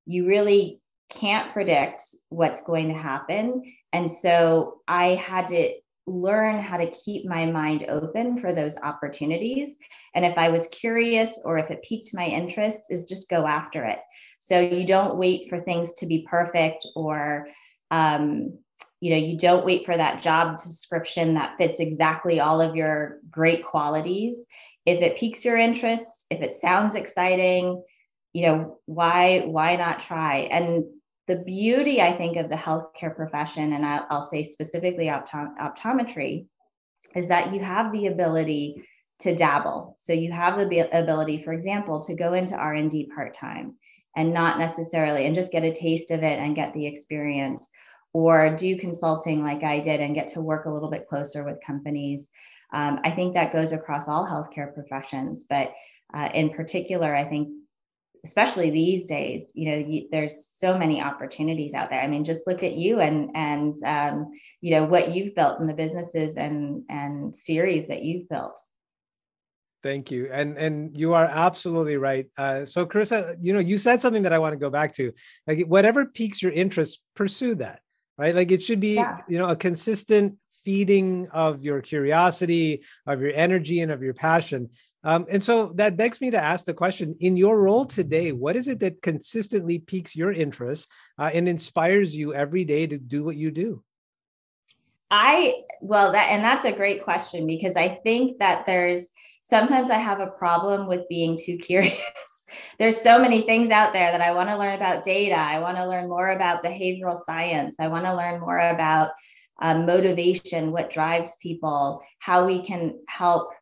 [0.07, 3.62] you really can't predict what's going to happen.
[3.93, 5.74] And so I had to
[6.07, 9.78] learn how to keep my mind open for those opportunities.
[10.14, 13.84] And if I was curious or if it piqued my interest, is just go after
[13.84, 14.00] it.
[14.40, 17.46] So you don't wait for things to be perfect or,
[17.90, 18.59] um,
[19.00, 23.18] you know, you don't wait for that job description that fits exactly all of your
[23.30, 24.44] great qualities.
[24.84, 27.82] If it piques your interest, if it sounds exciting,
[28.32, 30.48] you know, why why not try?
[30.50, 30.84] And
[31.29, 36.47] the beauty, I think, of the healthcare profession, and I'll, I'll say specifically optom- optometry,
[37.14, 38.85] is that you have the ability
[39.20, 39.95] to dabble.
[39.99, 43.77] So you have the ability, for example, to go into R and D part time
[44.16, 47.68] and not necessarily and just get a taste of it and get the experience,
[48.12, 51.64] or do consulting like I did and get to work a little bit closer with
[51.64, 52.31] companies.
[52.73, 55.73] Um, I think that goes across all healthcare professions, but
[56.12, 57.49] uh, in particular, I think
[58.25, 62.01] especially these days you know you, there's so many opportunities out there.
[62.01, 65.66] I mean just look at you and and um, you know what you've built in
[65.66, 68.61] the businesses and and series that you've built.
[69.83, 70.29] Thank you.
[70.31, 72.27] And and you are absolutely right.
[72.39, 75.12] Uh, so carissa you know you said something that i want to go back to.
[75.47, 77.81] Like whatever piques your interest pursue that
[78.18, 78.35] right?
[78.35, 79.18] Like it should be yeah.
[79.29, 84.70] you know a consistent feeding of your curiosity of your energy and of your passion
[85.05, 88.57] um, and so that begs me to ask the question in your role today, what
[88.57, 90.88] is it that consistently piques your interest
[91.18, 93.82] uh, and inspires you every day to do what you do?
[95.11, 99.11] I, well, that, and that's a great question because I think that there's
[99.42, 101.98] sometimes I have a problem with being too curious.
[102.78, 105.36] there's so many things out there that I want to learn about data.
[105.36, 107.76] I want to learn more about behavioral science.
[107.78, 109.11] I want to learn more about
[109.61, 113.53] um, motivation, what drives people, how we can help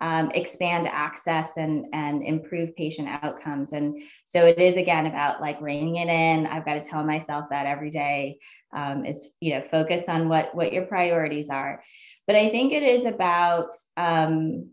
[0.00, 3.72] um, expand access and and improve patient outcomes.
[3.72, 6.46] And so it is again about like reining it in.
[6.46, 8.38] I've got to tell myself that every day
[8.74, 11.80] um, is you know focus on what what your priorities are.
[12.26, 14.70] But i think it is about um,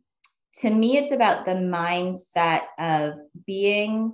[0.55, 4.13] to me it's about the mindset of being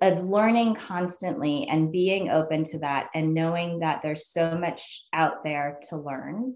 [0.00, 5.42] of learning constantly and being open to that and knowing that there's so much out
[5.44, 6.54] there to learn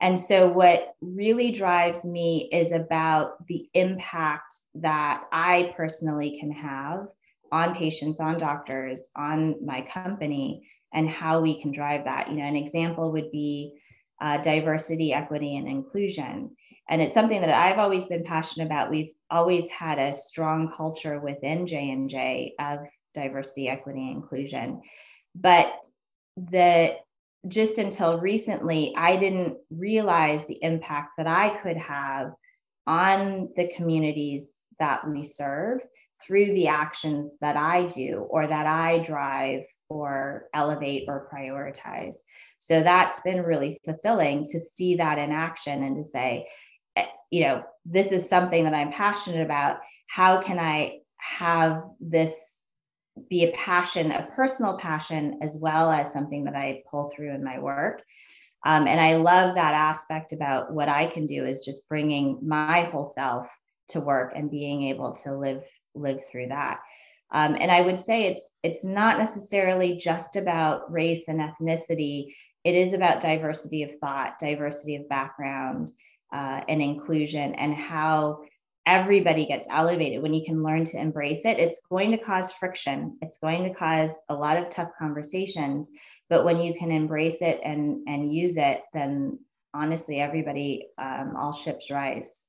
[0.00, 7.08] and so, what really drives me is about the impact that I personally can have
[7.50, 12.28] on patients, on doctors, on my company, and how we can drive that.
[12.28, 13.80] You know, an example would be
[14.20, 16.50] uh, diversity, equity, and inclusion.
[16.88, 18.90] And it's something that I've always been passionate about.
[18.90, 24.82] We've always had a strong culture within J and J of diversity, equity, inclusion.
[25.34, 25.72] But
[26.36, 26.96] the
[27.46, 32.32] just until recently, I didn't realize the impact that I could have
[32.86, 35.80] on the communities that we serve
[36.20, 42.16] through the actions that I do or that I drive or elevate or prioritize.
[42.58, 46.46] So that's been really fulfilling to see that in action and to say,
[46.96, 49.78] eh, you know, this is something that I'm passionate about.
[50.08, 52.58] How can I have this
[53.28, 57.42] be a passion, a personal passion, as well as something that I pull through in
[57.42, 58.02] my work.
[58.64, 62.82] Um, and I love that aspect about what I can do is just bringing my
[62.82, 63.48] whole self
[63.88, 65.64] to work and being able to live
[65.94, 66.80] live through that.
[67.30, 72.34] Um, and I would say it's it's not necessarily just about race and ethnicity.
[72.64, 75.92] It is about diversity of thought, diversity of background,
[76.32, 78.40] uh, and inclusion, and how
[78.88, 83.18] everybody gets elevated when you can learn to embrace it it's going to cause friction
[83.20, 85.90] it's going to cause a lot of tough conversations
[86.30, 89.38] but when you can embrace it and and use it then
[89.74, 92.46] honestly everybody um, all ships rise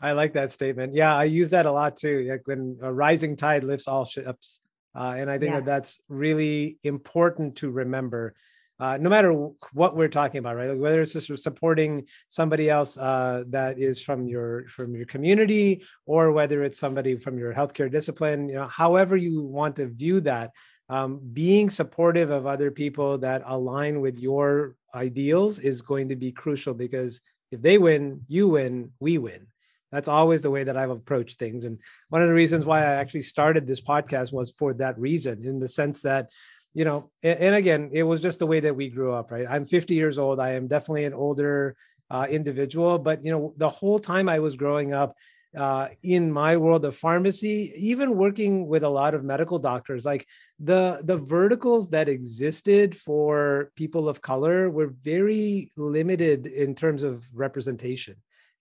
[0.00, 3.36] i like that statement yeah i use that a lot too like when a rising
[3.36, 4.60] tide lifts all ships
[4.94, 5.60] uh, and i think yeah.
[5.60, 8.34] that that's really important to remember
[8.80, 9.30] uh, no matter
[9.74, 10.70] what we're talking about, right?
[10.70, 15.84] Like whether it's just supporting somebody else uh, that is from your from your community,
[16.06, 20.22] or whether it's somebody from your healthcare discipline, you know, however you want to view
[20.22, 20.52] that,
[20.88, 26.32] um, being supportive of other people that align with your ideals is going to be
[26.32, 27.20] crucial because
[27.52, 29.46] if they win, you win, we win.
[29.92, 31.64] That's always the way that I've approached things.
[31.64, 31.78] And
[32.08, 35.58] one of the reasons why I actually started this podcast was for that reason, in
[35.58, 36.28] the sense that
[36.72, 39.46] you know, and, again, it was just the way that we grew up, right?
[39.48, 40.38] I'm 50 years old.
[40.38, 41.76] I am definitely an older
[42.10, 45.16] uh, individual, but you know, the whole time I was growing up
[45.56, 50.26] uh, in my world of pharmacy, even working with a lot of medical doctors, like
[50.60, 57.24] the the verticals that existed for people of color were very limited in terms of
[57.32, 58.14] representation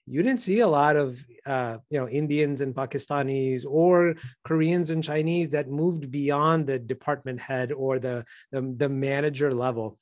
[0.09, 5.03] you didn't see a lot of uh, you know Indians and Pakistanis or Koreans and
[5.03, 9.97] Chinese that moved beyond the department head or the the, the manager level.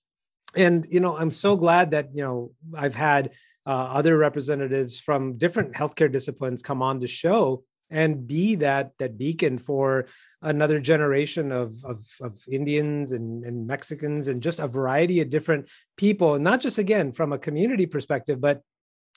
[0.55, 3.31] And you know, I'm so glad that you know I've had
[3.65, 9.17] uh, other representatives from different healthcare disciplines come on the show and be that that
[9.17, 10.07] beacon for
[10.41, 15.67] another generation of, of, of Indians and, and Mexicans and just a variety of different
[15.97, 18.61] people, not just again from a community perspective, but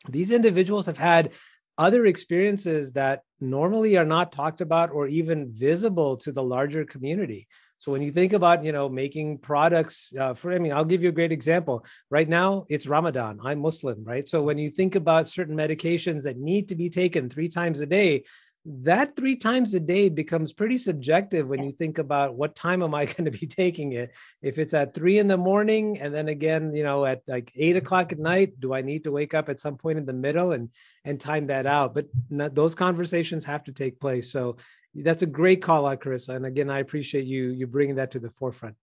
[0.09, 1.33] these individuals have had
[1.79, 7.49] other experiences that normally are not talked about or even visible to the larger community.
[7.79, 11.03] So when you think about, you know, making products uh, for, I mean, I'll give
[11.03, 11.87] you a great example.
[12.11, 13.41] Right now, it's Ramadan.
[13.43, 14.29] I'm Muslim, right?
[14.29, 17.87] So when you think about certain medications that need to be taken three times a
[17.87, 18.25] day,
[18.67, 22.95] that three times a day becomes pretty subjective when you think about what time am
[22.95, 24.15] I going to be taking it.
[24.43, 27.77] If it's at three in the morning and then again, you know, at like eight
[27.77, 30.53] o'clock at night, do I need to wake up at some point in the middle
[30.53, 30.71] and
[31.05, 31.95] and time that out?
[31.95, 34.31] But not, those conversations have to take place.
[34.31, 34.57] So
[34.95, 36.37] that's a great call out, Carissa.
[36.37, 38.77] And again, I appreciate you you bringing that to the forefront.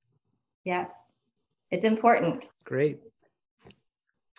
[0.64, 0.94] Yes,
[1.70, 2.50] it's important.
[2.64, 3.00] Great.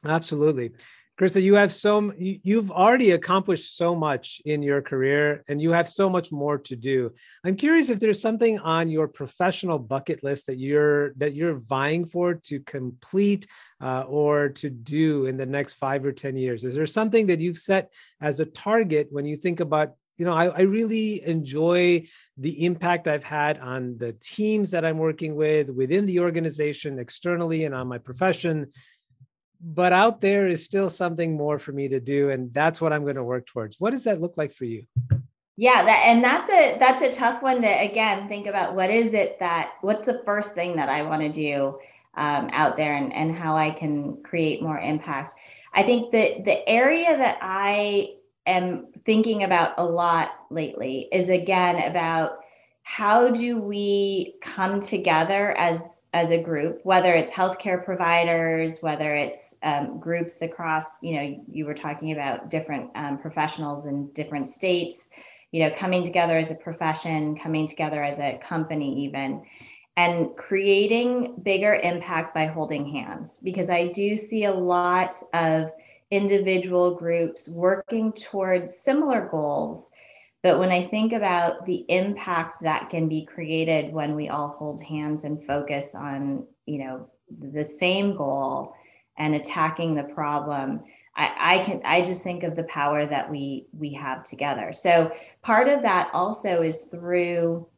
[0.05, 0.73] Absolutely.
[1.19, 5.89] Krista, you have so you've already accomplished so much in your career, and you have
[5.89, 7.13] so much more to do.
[7.45, 12.07] I'm curious if there's something on your professional bucket list that you're that you're vying
[12.07, 13.49] for to complete
[13.83, 16.65] uh, or to do in the next five or ten years.
[16.65, 19.95] Is there something that you've set as a target when you think about?
[20.19, 22.07] You know, I, I really enjoy
[22.37, 27.65] the impact I've had on the teams that I'm working with within the organization, externally,
[27.65, 28.73] and on my profession
[29.61, 33.03] but out there is still something more for me to do and that's what i'm
[33.03, 33.81] going to work towards.
[33.81, 34.85] What does that look like for you?
[35.57, 39.15] Yeah that and that's a that's a tough one to again think about what is
[39.15, 41.79] it that what's the first thing that i want to do
[42.15, 45.35] um, out there and, and how i can create more impact.
[45.73, 48.15] I think that the area that i
[48.47, 52.39] am thinking about a lot lately is again about
[52.83, 59.55] how do we come together as as a group, whether it's healthcare providers, whether it's
[59.63, 65.11] um, groups across, you know, you were talking about different um, professionals in different states,
[65.53, 69.45] you know, coming together as a profession, coming together as a company, even,
[69.97, 73.39] and creating bigger impact by holding hands.
[73.39, 75.71] Because I do see a lot of
[76.11, 79.91] individual groups working towards similar goals
[80.49, 84.81] but when I think about the impact that can be created when we all hold
[84.81, 87.11] hands and focus on, you know,
[87.53, 88.75] the same goal
[89.19, 90.85] and attacking the problem,
[91.15, 94.73] I, I can I just think of the power that we we have together.
[94.73, 97.69] So part of that also is through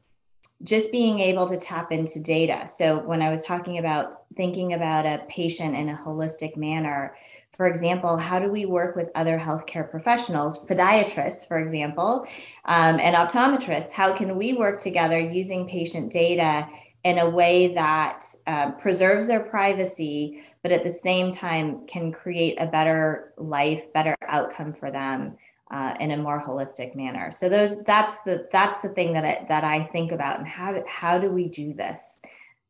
[0.62, 2.68] just being able to tap into data.
[2.68, 7.14] So when I was talking about thinking about a patient in a holistic manner,
[7.56, 12.26] for example, how do we work with other healthcare professionals, podiatrists, for example,
[12.66, 13.90] um, and optometrists?
[13.90, 16.68] How can we work together using patient data
[17.04, 22.60] in a way that uh, preserves their privacy, but at the same time can create
[22.60, 25.36] a better life, better outcome for them
[25.70, 27.30] uh, in a more holistic manner.
[27.30, 30.72] So those that's the that's the thing that I, that I think about and how
[30.72, 32.18] do, how do we do this?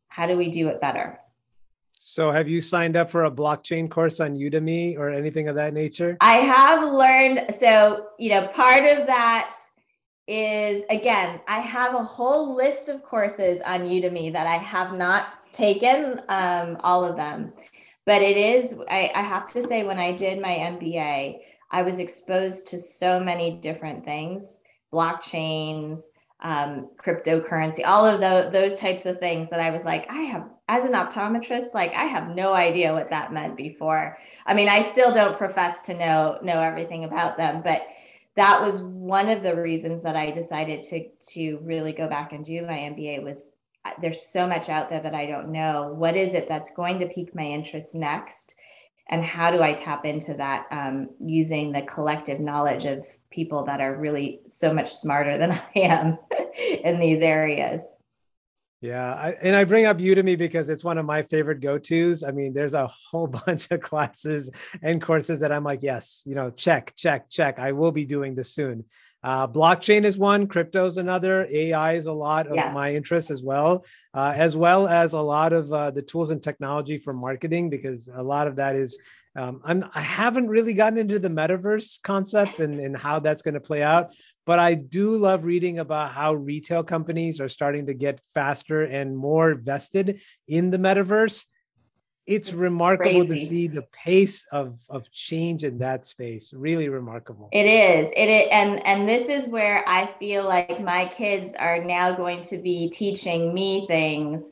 [0.09, 1.18] How do we do it better?
[1.98, 5.72] So have you signed up for a blockchain course on Udemy or anything of that
[5.72, 6.16] nature?
[6.20, 9.55] I have learned so you know part of that
[10.26, 15.26] is again I have a whole list of courses on Udemy that I have not
[15.53, 17.53] taken um, all of them
[18.05, 21.40] but it is I, I have to say when I did my MBA
[21.71, 24.61] I was exposed to so many different things,
[24.93, 26.01] blockchains,
[26.43, 30.49] um, cryptocurrency, all of those, those types of things that I was like, I have,
[30.68, 34.16] as an optometrist, like I have no idea what that meant before.
[34.47, 37.83] I mean, I still don't profess to know know everything about them, but
[38.37, 42.45] that was one of the reasons that I decided to to really go back and
[42.45, 43.51] do my MBA was
[43.85, 45.93] uh, there's so much out there that I don't know.
[45.95, 48.55] What is it that's going to pique my interest next?
[49.11, 53.80] And how do I tap into that um, using the collective knowledge of people that
[53.80, 56.18] are really so much smarter than I am
[56.84, 57.82] in these areas.
[58.80, 62.22] Yeah, I, and I bring up Udemy because it's one of my favorite go-tos.
[62.22, 64.50] I mean, there's a whole bunch of classes
[64.80, 67.58] and courses that I'm like, yes, you know, check, check, check.
[67.58, 68.84] I will be doing this soon.
[69.23, 72.75] Uh, blockchain is one, crypto is another, AI is a lot of yes.
[72.75, 76.43] my interest as well, uh, as well as a lot of uh, the tools and
[76.43, 78.99] technology for marketing, because a lot of that is.
[79.37, 83.55] Um, I'm, I haven't really gotten into the metaverse concept and, and how that's going
[83.55, 84.12] to play out,
[84.45, 89.16] but I do love reading about how retail companies are starting to get faster and
[89.16, 91.45] more vested in the metaverse
[92.31, 93.41] it's remarkable Crazy.
[93.41, 96.53] to see the pace of of change in that space.
[96.55, 97.49] Really remarkable.
[97.51, 98.12] It is.
[98.16, 102.41] It is and and this is where i feel like my kids are now going
[102.43, 104.49] to be teaching me things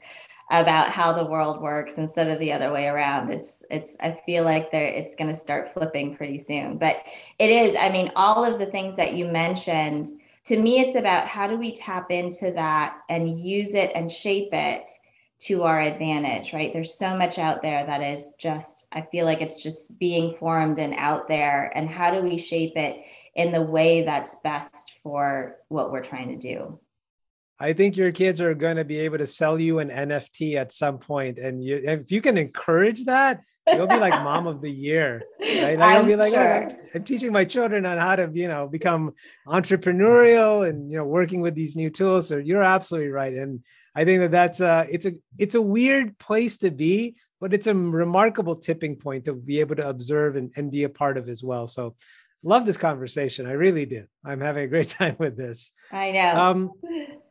[0.50, 3.30] about how the world works instead of the other way around.
[3.30, 6.78] It's it's i feel like there it's going to start flipping pretty soon.
[6.78, 6.96] But
[7.38, 10.10] it is i mean all of the things that you mentioned
[10.46, 14.48] to me it's about how do we tap into that and use it and shape
[14.52, 14.88] it
[15.40, 16.72] to our advantage, right?
[16.72, 20.78] There's so much out there that is just, I feel like it's just being formed
[20.80, 21.70] and out there.
[21.76, 23.04] And how do we shape it
[23.36, 26.80] in the way that's best for what we're trying to do?
[27.60, 30.72] I think your kids are going to be able to sell you an NFT at
[30.72, 34.70] some point, and you, if you can encourage that, you'll be like mom of the
[34.70, 35.24] year.
[35.40, 35.76] Right?
[35.76, 36.40] Like, I'll be like, sure.
[36.40, 39.12] oh, I'm, I'm, teaching my children on how to, you know, become
[39.48, 42.28] entrepreneurial and you know, working with these new tools.
[42.28, 43.64] So you're absolutely right, and
[43.98, 47.66] I think that that's a it's a it's a weird place to be, but it's
[47.66, 51.28] a remarkable tipping point to be able to observe and, and be a part of
[51.28, 51.66] as well.
[51.66, 51.96] So
[52.44, 53.44] love this conversation.
[53.44, 54.04] I really do.
[54.24, 55.72] I'm having a great time with this.
[55.90, 56.36] I know.
[56.36, 56.72] Um,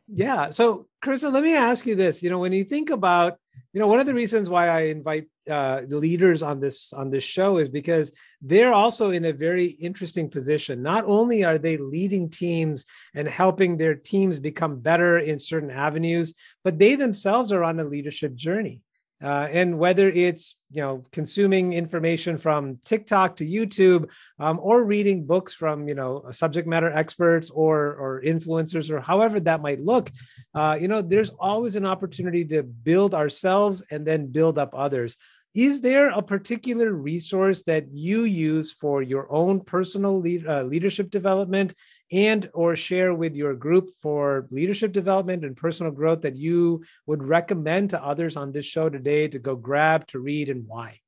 [0.08, 0.50] yeah.
[0.50, 2.22] So, Carissa, let me ask you this.
[2.22, 3.38] You know, when you think about,
[3.72, 7.24] you know, one of the reasons why I invite uh, leaders on this on this
[7.24, 10.82] show is because they're also in a very interesting position.
[10.82, 12.84] Not only are they leading teams
[13.14, 16.34] and helping their teams become better in certain avenues,
[16.64, 18.82] but they themselves are on a leadership journey.
[19.22, 25.26] Uh, and whether it's you know consuming information from TikTok to YouTube, um, or reading
[25.26, 30.10] books from you know subject matter experts or or influencers or however that might look,
[30.54, 35.16] uh, you know there's always an opportunity to build ourselves and then build up others.
[35.54, 41.74] Is there a particular resource that you use for your own personal uh, leadership development
[42.10, 47.22] and or share with your group for leadership development and personal growth that you would
[47.22, 50.98] recommend to others on this show today to go grab to read and why?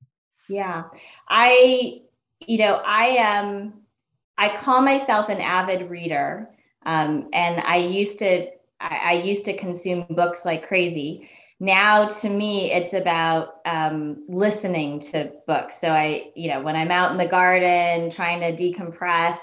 [0.49, 0.85] Yeah.
[1.29, 2.03] I
[2.47, 3.73] you know i am
[4.39, 6.49] i call myself an avid reader
[6.87, 8.47] um, and i used to
[8.81, 11.29] I, I used to consume books like crazy.
[11.63, 15.79] Now to me it's about um, listening to books.
[15.79, 19.37] So i you know when i'm out in the garden trying to decompress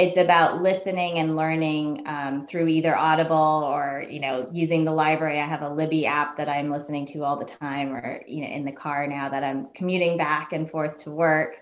[0.00, 5.38] it's about listening and learning um, through either audible or you know using the library.
[5.38, 8.48] I have a libby app that i'm listening to all the time or you know
[8.48, 11.60] in the car now that i'm commuting back and forth to work.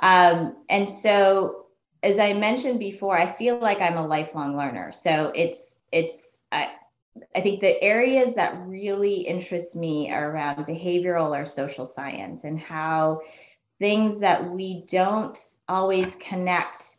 [0.00, 1.66] Um, and so
[2.04, 4.92] as i mentioned before i feel like i'm a lifelong learner.
[4.92, 6.70] So it's it's I,
[7.34, 12.60] I think the areas that really interest me are around behavioral or social science and
[12.60, 13.22] how
[13.80, 15.38] things that we don't
[15.68, 16.96] always connect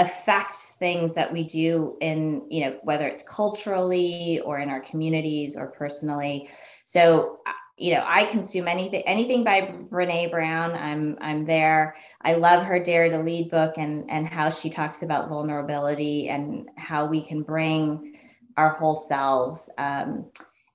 [0.00, 5.56] affect things that we do in you know whether it's culturally or in our communities
[5.56, 6.48] or personally.
[6.84, 10.72] So uh, you know i consume anything anything by brene brown.
[10.72, 11.94] I'm i'm there.
[12.22, 16.70] I love her dare to lead book and and how she talks about vulnerability and
[16.76, 18.16] how we can bring
[18.56, 20.30] our whole selves um,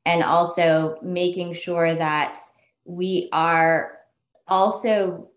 [0.06, 2.38] and also making sure that
[2.86, 3.98] we are
[4.48, 5.30] also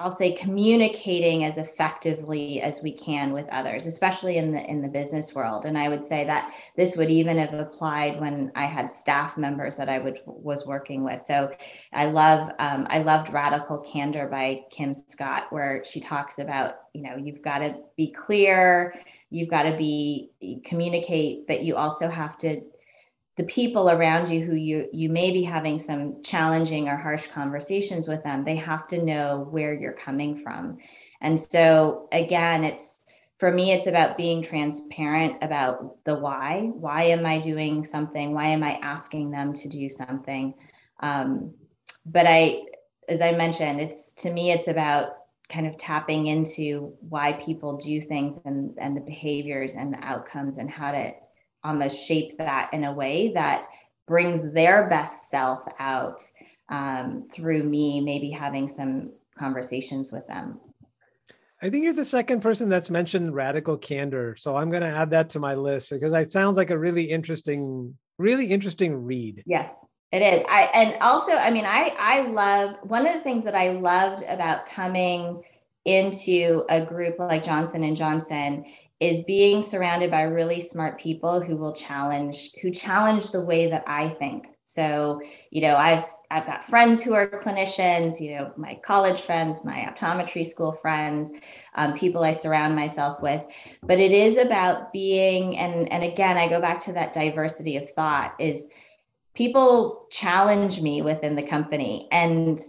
[0.00, 4.88] I'll say communicating as effectively as we can with others, especially in the in the
[4.88, 5.66] business world.
[5.66, 9.76] And I would say that this would even have applied when I had staff members
[9.76, 11.20] that I would was working with.
[11.20, 11.52] So
[11.92, 17.02] I love um, I loved Radical Candor by Kim Scott, where she talks about you
[17.02, 18.94] know you've got to be clear,
[19.28, 20.30] you've got to be
[20.64, 22.62] communicate, but you also have to
[23.40, 28.06] the people around you who you you may be having some challenging or harsh conversations
[28.06, 30.76] with them they have to know where you're coming from.
[31.22, 33.06] And so again it's
[33.38, 36.68] for me it's about being transparent about the why.
[36.74, 38.34] Why am i doing something?
[38.34, 40.52] Why am i asking them to do something?
[41.00, 41.54] Um,
[42.04, 42.64] but i
[43.08, 45.12] as i mentioned it's to me it's about
[45.48, 50.58] kind of tapping into why people do things and and the behaviors and the outcomes
[50.58, 51.14] and how to
[51.64, 53.66] almost shape that in a way that
[54.06, 56.22] brings their best self out
[56.68, 60.60] um, through me maybe having some conversations with them
[61.62, 64.34] I think you're the second person that's mentioned radical candor.
[64.36, 67.04] So I'm going to add that to my list because it sounds like a really
[67.04, 69.42] interesting, really interesting read.
[69.46, 69.74] Yes,
[70.10, 70.42] it is.
[70.48, 74.22] I and also, I mean, I I love one of the things that I loved
[74.26, 75.42] about coming
[75.84, 78.64] into a group like Johnson and Johnson
[79.00, 83.82] is being surrounded by really smart people who will challenge who challenge the way that
[83.86, 84.48] I think.
[84.64, 85.20] So,
[85.50, 89.90] you know, I've I've got friends who are clinicians, you know, my college friends, my
[89.90, 91.32] optometry school friends,
[91.74, 93.42] um, people I surround myself with.
[93.82, 97.90] But it is about being, and and again, I go back to that diversity of
[97.90, 98.68] thought is
[99.34, 102.06] people challenge me within the company.
[102.12, 102.60] And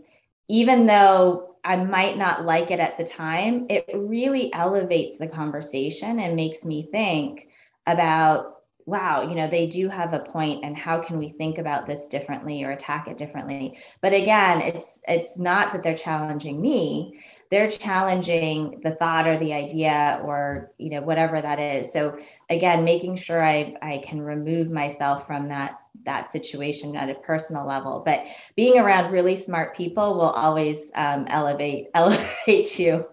[0.47, 6.20] even though I might not like it at the time, it really elevates the conversation
[6.20, 7.49] and makes me think
[7.88, 8.57] about
[8.88, 12.07] wow you know they do have a point and how can we think about this
[12.07, 13.78] differently or attack it differently?
[14.01, 17.20] But again it's it's not that they're challenging me.
[17.49, 21.93] They're challenging the thought or the idea or you know whatever that is.
[21.93, 22.18] So
[22.49, 27.65] again making sure i i can remove myself from that that situation at a personal
[27.65, 28.01] level.
[28.05, 28.25] But
[28.55, 33.03] being around really smart people will always um, elevate elevate you.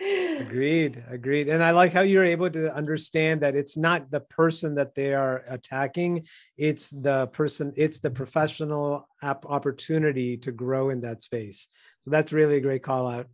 [0.00, 1.48] Agreed agreed.
[1.48, 5.12] And i like how you're able to understand that it's not the person that they
[5.12, 6.26] are attacking
[6.56, 11.68] it's the person it's the professional opportunity to grow in that space.
[12.02, 13.26] So that's really a great call out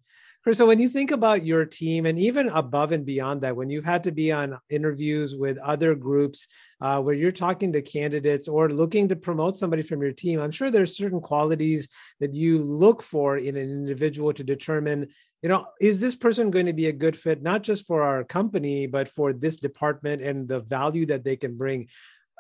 [0.53, 3.85] so when you think about your team and even above and beyond that, when you've
[3.85, 6.49] had to be on interviews with other groups
[6.83, 10.51] uh, where you're talking to candidates or looking to promote somebody from your team, I'm
[10.51, 11.89] sure there's certain qualities
[12.21, 15.09] that you look for in an individual to determine,
[15.43, 18.23] you know, is this person going to be a good fit, not just for our
[18.23, 21.89] company, but for this department and the value that they can bring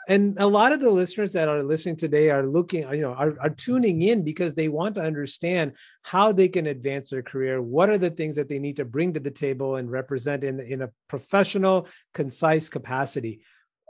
[0.09, 3.34] and a lot of the listeners that are listening today are looking you know are,
[3.40, 7.61] are tuning in because they want to understand how they can advance their career.
[7.62, 10.61] What are the things that they need to bring to the table and represent in,
[10.61, 13.40] in a professional concise capacity?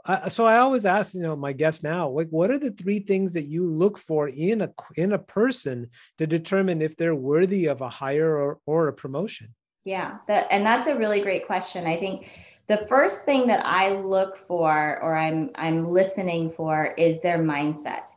[0.05, 2.99] Uh, so i always ask you know my guests now like what are the three
[2.99, 5.89] things that you look for in a in a person
[6.19, 9.55] to determine if they're worthy of a hire or, or a promotion?
[9.83, 11.87] Yeah that, and that's a really great question.
[11.87, 12.29] I think
[12.67, 18.09] the first thing that I look for or I'm I'm listening for is their mindset.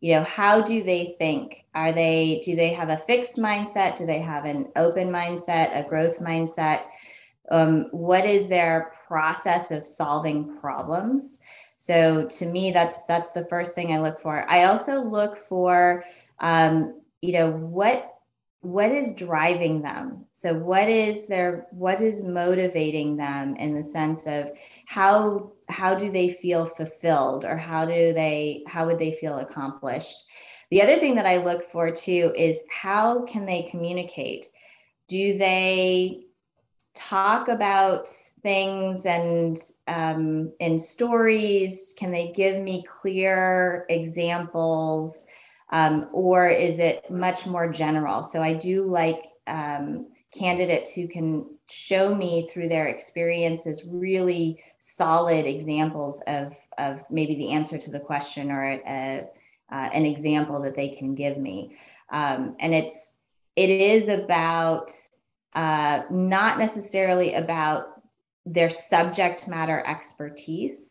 [0.00, 1.64] You know, how do they think?
[1.74, 3.96] Are they do they have a fixed mindset?
[3.96, 6.84] Do they have an open mindset, a growth mindset?
[7.50, 11.38] Um, what is their process of solving problems?
[11.76, 14.48] So to me, that's that's the first thing I look for.
[14.50, 16.04] I also look for
[16.38, 18.15] um, you know what
[18.66, 20.24] what is driving them?
[20.32, 24.50] So what is their what is motivating them in the sense of
[24.86, 30.24] how how do they feel fulfilled or how do they how would they feel accomplished?
[30.72, 34.46] The other thing that i look for too is how can they communicate?
[35.06, 36.24] Do they
[36.92, 38.08] talk about
[38.42, 41.94] things and um, in stories?
[41.96, 45.24] Can they give me clear examples
[45.70, 48.22] um, or is it much more general?
[48.24, 50.06] So I do like um,
[50.36, 57.52] candidates who can show me through their experiences really solid examples of, of maybe the
[57.52, 59.28] answer to the question or a, a,
[59.72, 61.76] uh, an example that they can give me.
[62.10, 63.16] Um, and it's
[63.56, 64.92] it is about
[65.54, 68.02] uh, not necessarily about
[68.44, 70.85] their subject matter expertise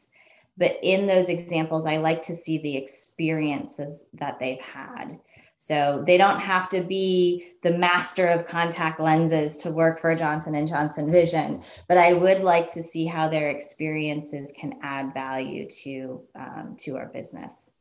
[0.58, 5.20] but in those examples i like to see the experiences that they've had
[5.58, 10.56] so they don't have to be the master of contact lenses to work for johnson
[10.56, 15.68] and johnson vision but i would like to see how their experiences can add value
[15.70, 17.72] to um, to our business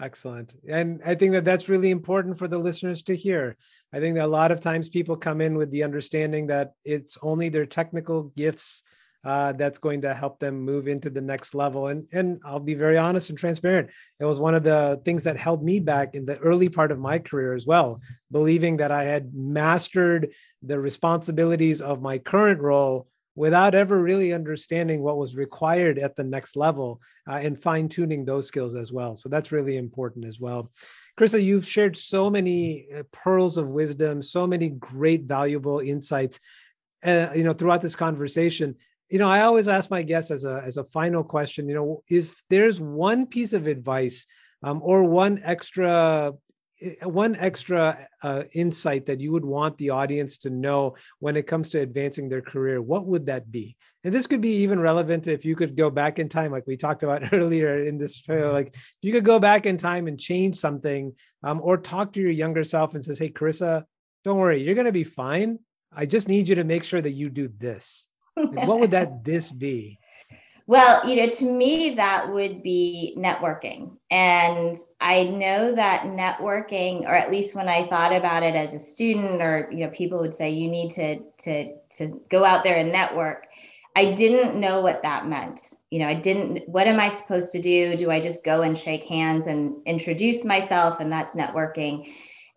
[0.00, 0.56] Excellent.
[0.68, 3.56] And I think that that's really important for the listeners to hear.
[3.92, 7.16] I think that a lot of times people come in with the understanding that it's
[7.22, 8.82] only their technical gifts
[9.24, 11.88] uh, that's going to help them move into the next level.
[11.88, 13.90] And and I'll be very honest and transparent.
[14.20, 16.98] It was one of the things that held me back in the early part of
[16.98, 18.00] my career as well,
[18.30, 25.02] believing that I had mastered the responsibilities of my current role without ever really understanding
[25.02, 29.16] what was required at the next level uh, and fine tuning those skills as well.
[29.16, 30.70] So that's really important as well.
[31.18, 36.40] Krista, you've shared so many uh, pearls of wisdom, so many great, valuable insights.
[37.04, 38.76] Uh, you know, throughout this conversation,
[39.14, 41.68] you know, I always ask my guests as a as a final question.
[41.68, 44.26] You know, if there's one piece of advice
[44.60, 46.32] um, or one extra
[46.82, 51.46] eh, one extra uh, insight that you would want the audience to know when it
[51.46, 53.76] comes to advancing their career, what would that be?
[54.02, 56.76] And this could be even relevant if you could go back in time, like we
[56.76, 58.50] talked about earlier in this show.
[58.50, 62.20] Like if you could go back in time and change something, um, or talk to
[62.20, 63.84] your younger self and says, "Hey, Carissa,
[64.24, 65.60] don't worry, you're going to be fine.
[65.92, 69.50] I just need you to make sure that you do this." What would that this
[69.50, 69.98] be?
[70.66, 73.98] Well, you know, to me, that would be networking.
[74.10, 78.78] And I know that networking, or at least when I thought about it as a
[78.78, 82.76] student, or you know, people would say you need to to to go out there
[82.76, 83.46] and network.
[83.96, 85.74] I didn't know what that meant.
[85.90, 87.96] You know, I didn't, what am I supposed to do?
[87.96, 92.12] Do I just go and shake hands and introduce myself and that's networking?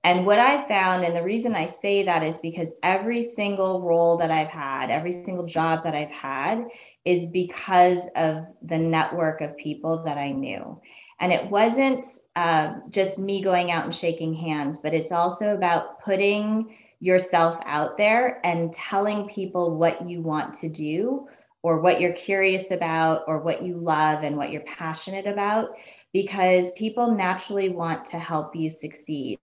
[0.07, 4.15] And what I found, and the reason I say that is because every single role
[4.19, 6.69] that I've had, every single job that I've had
[7.03, 10.79] is because of the network of people that I knew.
[11.19, 12.05] And it wasn't
[12.37, 17.97] uh, just me going out and shaking hands, but it's also about putting yourself out
[17.97, 21.27] there and telling people what you want to do
[21.67, 25.77] or what you're curious about or what you love and what you're passionate about
[26.13, 29.37] because people naturally want to help you succeed.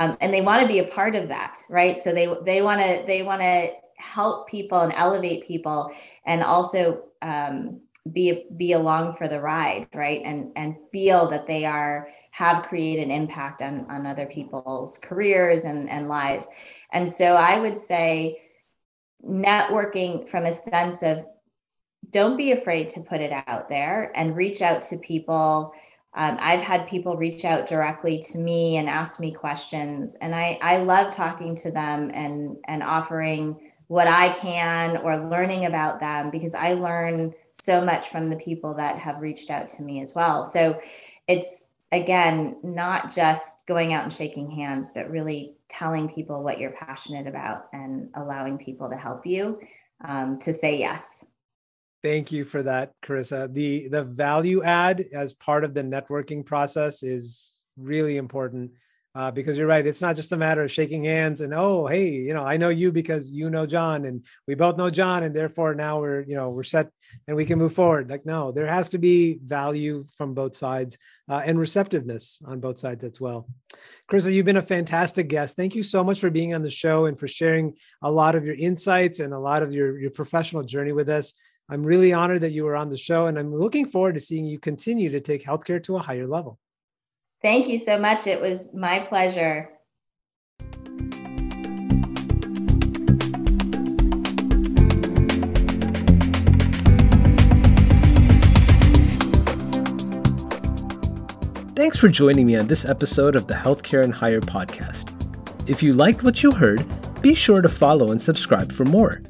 [0.00, 2.00] Um, and they want to be a part of that right?
[2.00, 5.92] So they they want to they want to help people and elevate people
[6.24, 10.22] and also um, be be along for the ride right?
[10.24, 15.64] And and feel that they are have created an impact on on other people's careers
[15.64, 16.48] and and lives.
[16.90, 18.38] And so i would say
[19.22, 21.26] networking from a sense of
[22.10, 25.74] don't be afraid to put it out there and reach out to people
[26.14, 30.58] um, i've had people reach out directly to me and ask me questions and i
[30.62, 36.30] i love talking to them and and offering what i can or learning about them
[36.30, 40.14] because i learn so much from the people that have reached out to me as
[40.14, 40.44] well.
[40.44, 40.80] So
[41.26, 46.72] it's again not just going out and shaking hands, but really telling people what you're
[46.72, 49.60] passionate about and allowing people to help you
[50.04, 51.24] um, to say yes.
[52.02, 53.52] Thank you for that, Carissa.
[53.52, 58.72] The the value add as part of the networking process is really important
[59.16, 59.86] uh, because you're right.
[59.86, 62.68] It's not just a matter of shaking hands and oh, hey, you know, I know
[62.68, 66.36] you because you know John, and we both know John, and therefore now we're you
[66.36, 66.90] know we're set
[67.26, 68.10] and we can move forward.
[68.10, 70.98] Like no, there has to be value from both sides
[71.30, 73.48] uh, and receptiveness on both sides as well.
[74.10, 75.56] Carissa, you've been a fantastic guest.
[75.56, 78.44] Thank you so much for being on the show and for sharing a lot of
[78.44, 81.32] your insights and a lot of your your professional journey with us.
[81.68, 84.44] I'm really honored that you were on the show, and I'm looking forward to seeing
[84.44, 86.60] you continue to take healthcare to a higher level.
[87.42, 88.28] Thank you so much.
[88.28, 89.70] It was my pleasure.
[101.74, 105.12] Thanks for joining me on this episode of the Healthcare and Higher podcast.
[105.68, 106.84] If you liked what you heard,
[107.20, 109.20] be sure to follow and subscribe for more.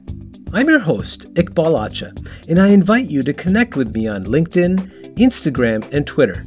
[0.52, 5.14] I'm your host, Iqbal Acha, and I invite you to connect with me on LinkedIn,
[5.16, 6.44] Instagram, and Twitter.